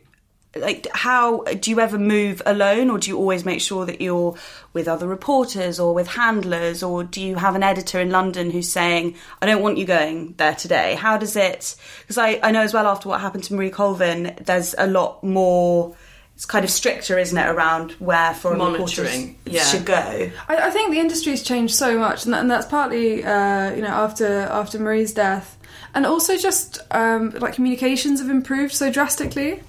[0.55, 4.36] like how do you ever move alone or do you always make sure that you're
[4.74, 8.71] with other reporters or with handlers or do you have an editor in london who's
[8.71, 12.61] saying i don't want you going there today how does it because I, I know
[12.61, 15.95] as well after what happened to marie colvin there's a lot more
[16.36, 19.63] it's kind of stricter isn't it around where foreign monitoring yeah.
[19.63, 23.23] should go I, I, think the industry's changed so much and, that, and that's partly
[23.23, 25.57] uh, you know after after marie's death
[25.93, 29.61] and also just um, like communications have improved so drastically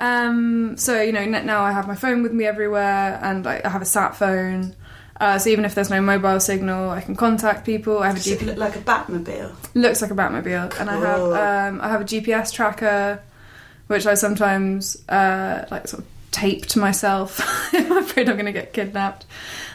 [0.00, 3.68] um, so you know now I have my phone with me everywhere, and I, I
[3.68, 4.74] have a sat phone.
[5.20, 7.98] Uh, so even if there's no mobile signal, I can contact people.
[7.98, 8.46] I have a GPS.
[8.46, 9.52] Look like a Batmobile.
[9.74, 10.80] Looks like a Batmobile, cool.
[10.80, 13.20] and I have um, I have a GPS tracker,
[13.88, 17.40] which I sometimes uh, like sort of tape to myself.
[17.74, 19.26] I'm afraid I'm going to get kidnapped,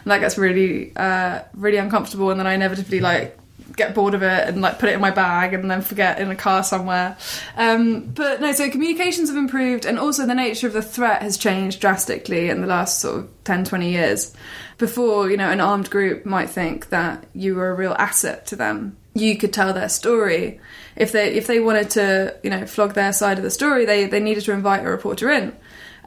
[0.03, 2.31] and that gets really uh, really uncomfortable.
[2.31, 3.37] And then I inevitably like
[3.75, 6.29] get bored of it and like put it in my bag and then forget in
[6.29, 7.17] a car somewhere.
[7.57, 11.37] Um, but no, so communications have improved and also the nature of the threat has
[11.37, 14.33] changed drastically in the last sort of 10, 20 years.
[14.77, 18.55] Before, you know, an armed group might think that you were a real asset to
[18.55, 18.97] them.
[19.15, 20.59] You could tell their story.
[20.95, 24.05] If they if they wanted to, you know, flog their side of the story, they,
[24.05, 25.55] they needed to invite a reporter in.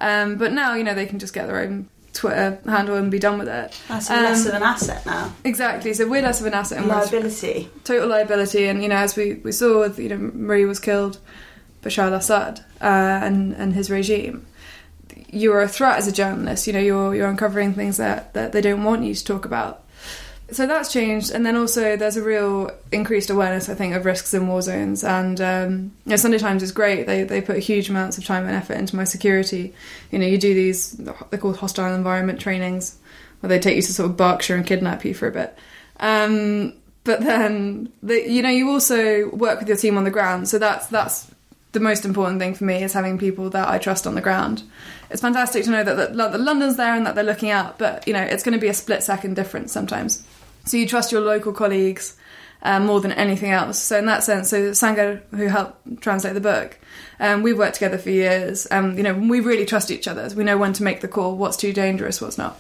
[0.00, 3.18] Um, but now, you know, they can just get their own Twitter handle and be
[3.18, 3.78] done with it.
[3.88, 5.32] That's um, less of an asset now.
[5.44, 5.92] Exactly.
[5.94, 7.70] So we're less of an asset and liability.
[7.84, 11.18] Total liability, and you know, as we, we saw, with, you know, Marie was killed,
[11.82, 14.46] Bashar al-Assad uh, and and his regime.
[15.28, 16.66] You are a threat as a journalist.
[16.66, 19.84] You know, you're you're uncovering things that that they don't want you to talk about
[20.52, 24.32] so that's changed, and then also there's a real increased awareness, I think, of risks
[24.32, 25.02] in war zones.
[25.02, 28.46] And um, you know, Sunday Times is great; they they put huge amounts of time
[28.46, 29.74] and effort into my security.
[30.10, 32.96] You know, you do these they're called hostile environment trainings,
[33.40, 35.56] where they take you to sort of Berkshire and kidnap you for a bit.
[35.98, 40.48] Um, but then, the, you know, you also work with your team on the ground,
[40.48, 41.28] so that's that's
[41.72, 44.62] the most important thing for me is having people that I trust on the ground.
[45.10, 48.14] It's fantastic to know that, that, London's there and that they're looking out, but you
[48.14, 50.26] know, it's going to be a split second difference sometimes.
[50.66, 52.16] So you trust your local colleagues
[52.62, 53.78] uh, more than anything else.
[53.78, 56.78] So in that sense, so Sangar, who helped translate the book,
[57.20, 58.66] um, we've worked together for years.
[58.70, 60.28] Um, you know, we really trust each other.
[60.34, 62.58] We know when to make the call, what's too dangerous, what's not.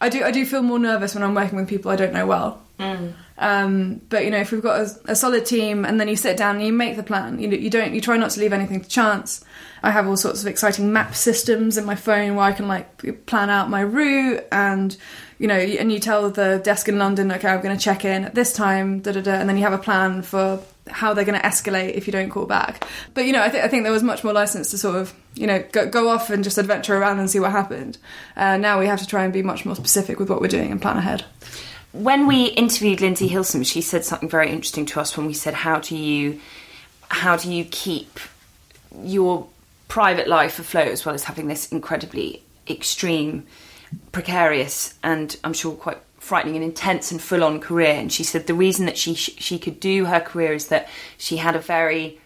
[0.00, 2.26] I do, I do feel more nervous when I'm working with people I don't know
[2.26, 2.60] well.
[2.78, 3.14] Mm.
[3.38, 6.36] Um, but you know, if we've got a, a, solid team, and then you sit
[6.36, 8.52] down and you make the plan, you know, you don't, you try not to leave
[8.52, 9.44] anything to chance.
[9.82, 13.26] I have all sorts of exciting map systems in my phone where I can like
[13.26, 14.96] plan out my route and
[15.44, 18.24] you know, and you tell the desk in London, okay, I'm going to check in
[18.24, 20.58] at this time, da da da, and then you have a plan for
[20.88, 22.82] how they're going to escalate if you don't call back.
[23.12, 25.12] But you know, I, th- I think there was much more license to sort of,
[25.34, 27.98] you know, go, go off and just adventure around and see what happened.
[28.38, 30.72] Uh, now we have to try and be much more specific with what we're doing
[30.72, 31.26] and plan ahead.
[31.92, 35.52] When we interviewed Lindsay Hilsum, she said something very interesting to us when we said,
[35.52, 36.40] "How do you,
[37.08, 38.18] how do you keep
[39.02, 39.46] your
[39.88, 43.46] private life afloat as well as having this incredibly extreme?"
[44.12, 47.92] Precarious and I'm sure quite frightening and intense and full on career.
[47.92, 50.88] And she said the reason that she she could do her career is that
[51.18, 52.18] she had a very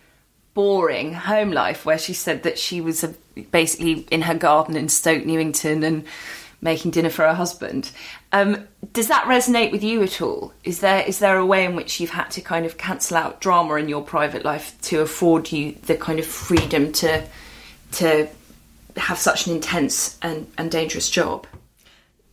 [0.54, 3.12] boring home life where she said that she was uh
[3.50, 6.04] basically in her garden in Stoke Newington and
[6.60, 7.90] making dinner for her husband.
[8.32, 10.52] Um, does that resonate with you at all?
[10.64, 13.40] Is there is there a way in which you've had to kind of cancel out
[13.40, 17.24] drama in your private life to afford you the kind of freedom to
[17.92, 18.28] to
[18.96, 21.46] have such an intense and, and dangerous job?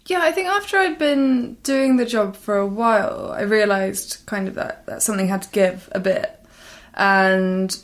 [0.08, 4.48] Yeah, I think after I'd been doing the job for a while, I realised kind
[4.48, 6.40] of that, that something had to give a bit.
[6.94, 7.76] And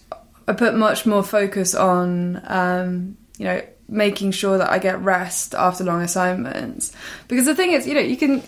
[0.48, 5.56] I put much more focus on, um, you know, making sure that I get rest
[5.56, 6.95] after long assignments.
[7.27, 8.43] Because the thing is, you know, you can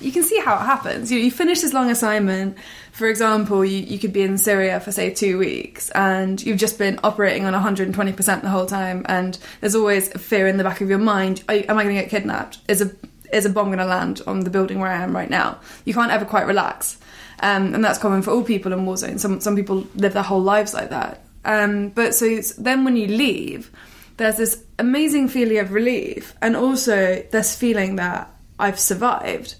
[0.00, 1.10] you can see how it happens.
[1.10, 2.56] You, you finish this long assignment.
[2.92, 6.78] For example, you, you could be in Syria for say two weeks, and you've just
[6.78, 10.64] been operating on 120 percent the whole time, and there's always a fear in the
[10.64, 12.58] back of your mind: Am I going to get kidnapped?
[12.68, 12.90] Is a
[13.32, 15.60] is a bomb going to land on the building where I am right now?
[15.84, 16.98] You can't ever quite relax,
[17.40, 19.22] um, and that's common for all people in war zones.
[19.22, 21.24] Some some people live their whole lives like that.
[21.44, 23.70] Um, but so then when you leave,
[24.16, 29.54] there's this amazing feeling of relief, and also this feeling that I've survived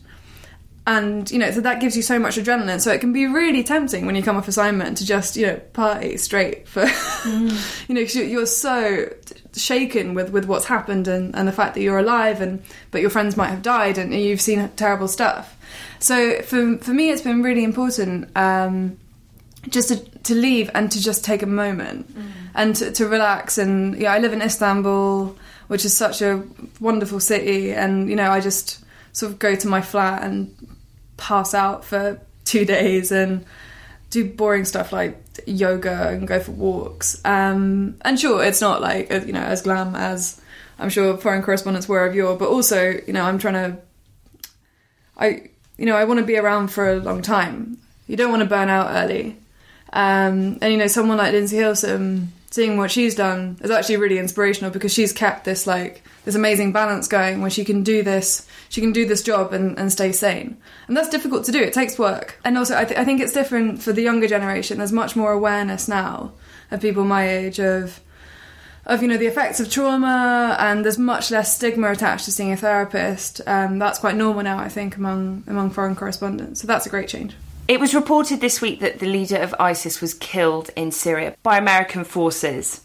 [0.89, 2.81] and you know so that gives you so much adrenaline.
[2.81, 5.57] So it can be really tempting when you come off assignment to just you know
[5.75, 6.87] party straight for
[7.27, 9.13] you know 'cause you're, you're so
[9.55, 13.11] shaken with with what's happened and and the fact that you're alive and but your
[13.11, 15.57] friends might have died and you've seen terrible stuff.
[15.99, 18.97] So for for me it's been really important um
[19.69, 22.09] just to, to leave and to just take a moment
[22.55, 23.59] and to, to relax.
[23.59, 25.37] And yeah i live in istanbul
[25.67, 26.43] which is such a
[26.81, 27.75] wonderful city.
[27.75, 28.83] And you know i just
[29.13, 30.55] sort of go to my flat and
[31.19, 33.45] pass out for two days and
[34.11, 39.11] do boring stuff like yoga and go for walks um, and sure it's not like
[39.11, 40.41] you know as glam as
[40.79, 43.79] i'm sure foreign correspondents were of yore but also you know i'm trying to
[45.19, 47.79] I you know I want to be around for a long time.
[48.07, 49.37] You don't want to burn out early.
[49.93, 54.19] Um, and you know someone like Lindsay Hilsum, seeing what she's done is actually really
[54.19, 58.47] inspirational because she's kept this like this amazing balance going where she can do this
[58.69, 60.57] she can do this job and, and stay sane.
[60.87, 61.61] And that's difficult to do.
[61.61, 62.39] It takes work.
[62.45, 64.79] And also I, th- I think it's different for the younger generation.
[64.79, 66.33] There's much more awareness now
[66.71, 68.01] of people my age of
[68.87, 72.53] of you know the effects of trauma and there's much less stigma attached to seeing
[72.53, 73.43] a therapist.
[73.47, 76.63] Um, that's quite normal now i think among among foreign correspondents.
[76.63, 77.35] So that's a great change
[77.69, 81.59] It was reported this week that the leader of ISIS was killed in Syria by
[81.59, 82.81] American forces.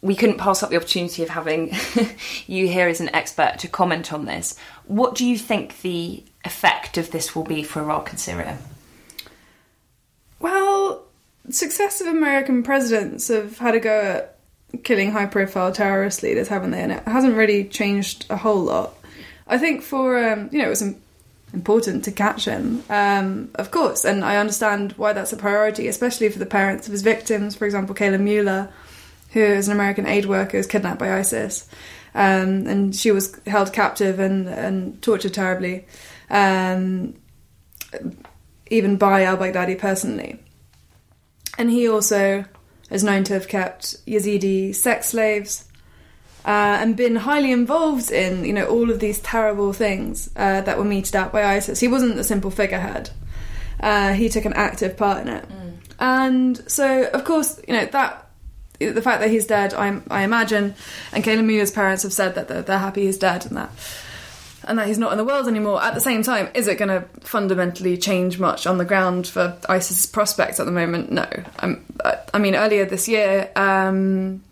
[0.00, 1.74] We couldn't pass up the opportunity of having
[2.46, 4.56] you here as an expert to comment on this.
[4.86, 8.58] What do you think the effect of this will be for Iraq and Syria?
[10.40, 11.04] well
[11.50, 14.36] successive american presidents have had a go at
[14.82, 18.94] killing high profile terrorist leaders haven't they and it hasn't really changed a whole lot
[19.46, 20.94] i think for um, you know it was
[21.52, 24.04] important to catch him um, of course.
[24.04, 27.64] And i understand why that's a priority especially for the parents of his victims for
[27.64, 28.72] example kayla mueller
[29.32, 31.68] who is an american aid worker who was kidnapped by isis.
[32.12, 35.86] Um, and she was held captive and, and tortured terribly
[36.28, 37.14] um,
[38.70, 40.38] even by al-baghdadi personally.
[41.58, 42.44] And he also
[42.90, 45.69] is known to have kept Yazidi sex slaves
[46.44, 50.78] uh, and been highly involved in you know all of these terrible things uh, that
[50.78, 51.80] were meted out by ISIS.
[51.80, 53.10] He wasn't a simple figurehead.
[53.78, 55.44] Uh, he took an active part in it,
[55.98, 58.26] and so of course you know that
[58.78, 60.74] the fact that he's dead, I, I imagine,
[61.12, 63.70] and Kayla Mueller's parents have said that they're, they're happy he's dead and that
[64.64, 65.82] and that he's not in the world anymore.
[65.82, 69.56] At the same time, is it going to fundamentally change much on the ground for
[69.68, 71.10] ISIS prospects at the moment?
[71.10, 71.26] No.
[71.58, 74.42] I'm, I, I mean, earlier this year, um,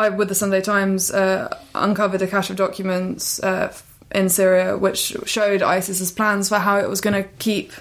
[0.00, 3.72] I, with the Sunday Times, uh, uncovered a cache of documents uh,
[4.12, 7.72] in Syria which showed ISIS's plans for how it was going to keep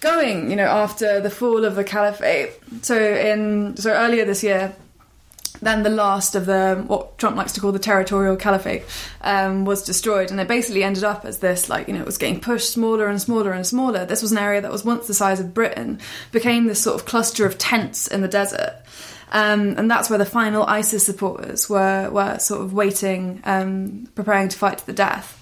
[0.00, 0.50] going.
[0.50, 2.52] You know, after the fall of the caliphate.
[2.82, 4.74] So in so earlier this year,
[5.60, 8.84] then the last of the what Trump likes to call the territorial caliphate
[9.20, 12.18] um, was destroyed, and it basically ended up as this like you know it was
[12.18, 14.04] getting pushed smaller and smaller and smaller.
[14.04, 16.00] This was an area that was once the size of Britain,
[16.32, 18.83] became this sort of cluster of tents in the desert.
[19.34, 24.48] Um, and that's where the final ISIS supporters were were sort of waiting, um, preparing
[24.48, 25.40] to fight to the death.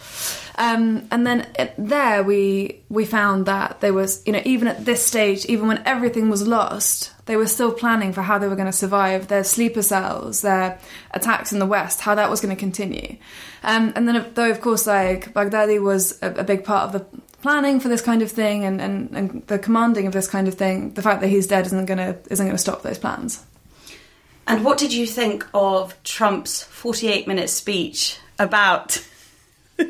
[0.57, 4.87] Um, and then it, there we we found that there was you know even at
[4.87, 8.57] this stage, even when everything was lost, they were still planning for how they were
[8.57, 10.79] going to survive their sleeper cells, their
[11.11, 13.19] attacks in the west, how that was going to continue.
[13.63, 17.21] Um, and then though of course like Baghdadi was a, a big part of the
[17.43, 20.55] planning for this kind of thing and, and, and the commanding of this kind of
[20.55, 23.45] thing, the fact that he's dead isn't going to isn't going to stop those plans.
[24.47, 29.05] And what did you think of Trump's 48 minute speech about?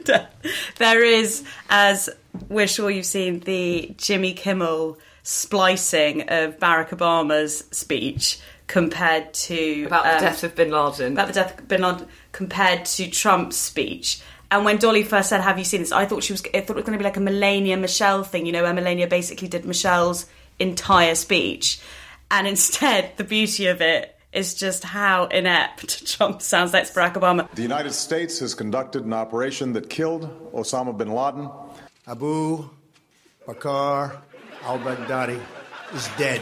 [0.79, 2.09] There is, as
[2.49, 10.05] we're sure you've seen, the Jimmy Kimmel splicing of Barack Obama's speech compared to About
[10.05, 11.13] the um, death of Bin Laden.
[11.13, 14.23] about the death of Bin Laden compared to Trump's speech.
[14.51, 16.43] And when Dolly first said, "Have you seen this?" I thought she was.
[16.55, 18.73] I thought it was going to be like a Melania Michelle thing, you know, where
[18.73, 20.27] Melania basically did Michelle's
[20.59, 21.81] entire speech,
[22.31, 27.51] and instead, the beauty of it is just how inept Trump sounds like Barack Obama.
[27.55, 31.51] The United States has conducted an operation that killed Osama bin Laden.
[32.07, 32.69] Abu
[33.47, 34.21] Bakr
[34.65, 35.41] al Baghdadi
[35.95, 36.41] is dead.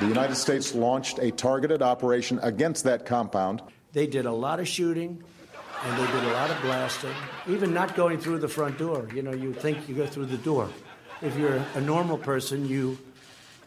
[0.00, 3.62] The United States launched a targeted operation against that compound.
[3.92, 5.22] They did a lot of shooting
[5.84, 7.14] and they did a lot of blasting,
[7.46, 9.08] even not going through the front door.
[9.14, 10.68] You know, you think you go through the door.
[11.22, 12.98] If you're a normal person, you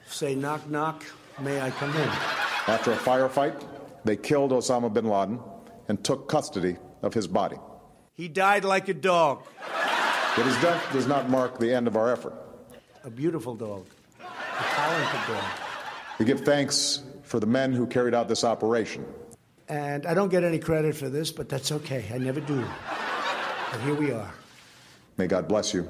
[0.08, 1.04] say, knock, knock,
[1.40, 2.10] may I come in?
[2.68, 3.64] After a firefight,
[4.04, 5.40] they killed Osama bin Laden
[5.88, 7.58] and took custody of his body.
[8.14, 9.44] He died like a dog,
[10.36, 12.34] But his death does not mark the end of our effort.
[13.04, 13.86] a beautiful dog,
[14.20, 15.44] a talented dog.
[16.20, 19.06] We give thanks for the men who carried out this operation.
[19.70, 22.06] And I don't get any credit for this, but that's okay.
[22.14, 22.64] I never do.
[23.72, 24.34] But here we are.
[25.18, 25.90] May God bless you,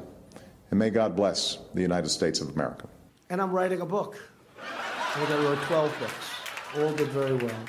[0.70, 2.88] and may God bless the United States of America.
[3.30, 4.18] And I'm writing a book.
[4.62, 6.14] I think I wrote 12 books.
[6.76, 7.60] All did very well.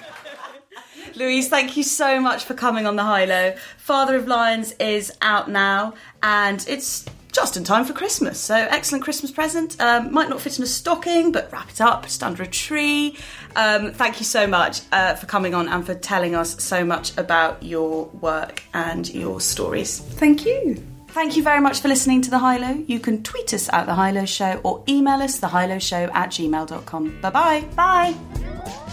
[1.15, 3.55] Louise, thank you so much for coming on the High Low.
[3.79, 8.39] Father of Lions is out now, and it's just in time for Christmas.
[8.39, 9.81] So, excellent Christmas present.
[9.81, 13.17] Um, might not fit in a stocking, but wrap it up just under a tree.
[13.57, 17.17] Um, thank you so much uh, for coming on and for telling us so much
[17.17, 20.01] about your work and your stories.
[20.01, 20.85] Thank you.
[21.09, 22.85] Thank you very much for listening to The High Low.
[22.87, 27.21] You can tweet us at The High Low Show or email us, thehighlowshow at gmail.com.
[27.23, 27.61] Bye-bye.
[27.75, 28.85] Bye.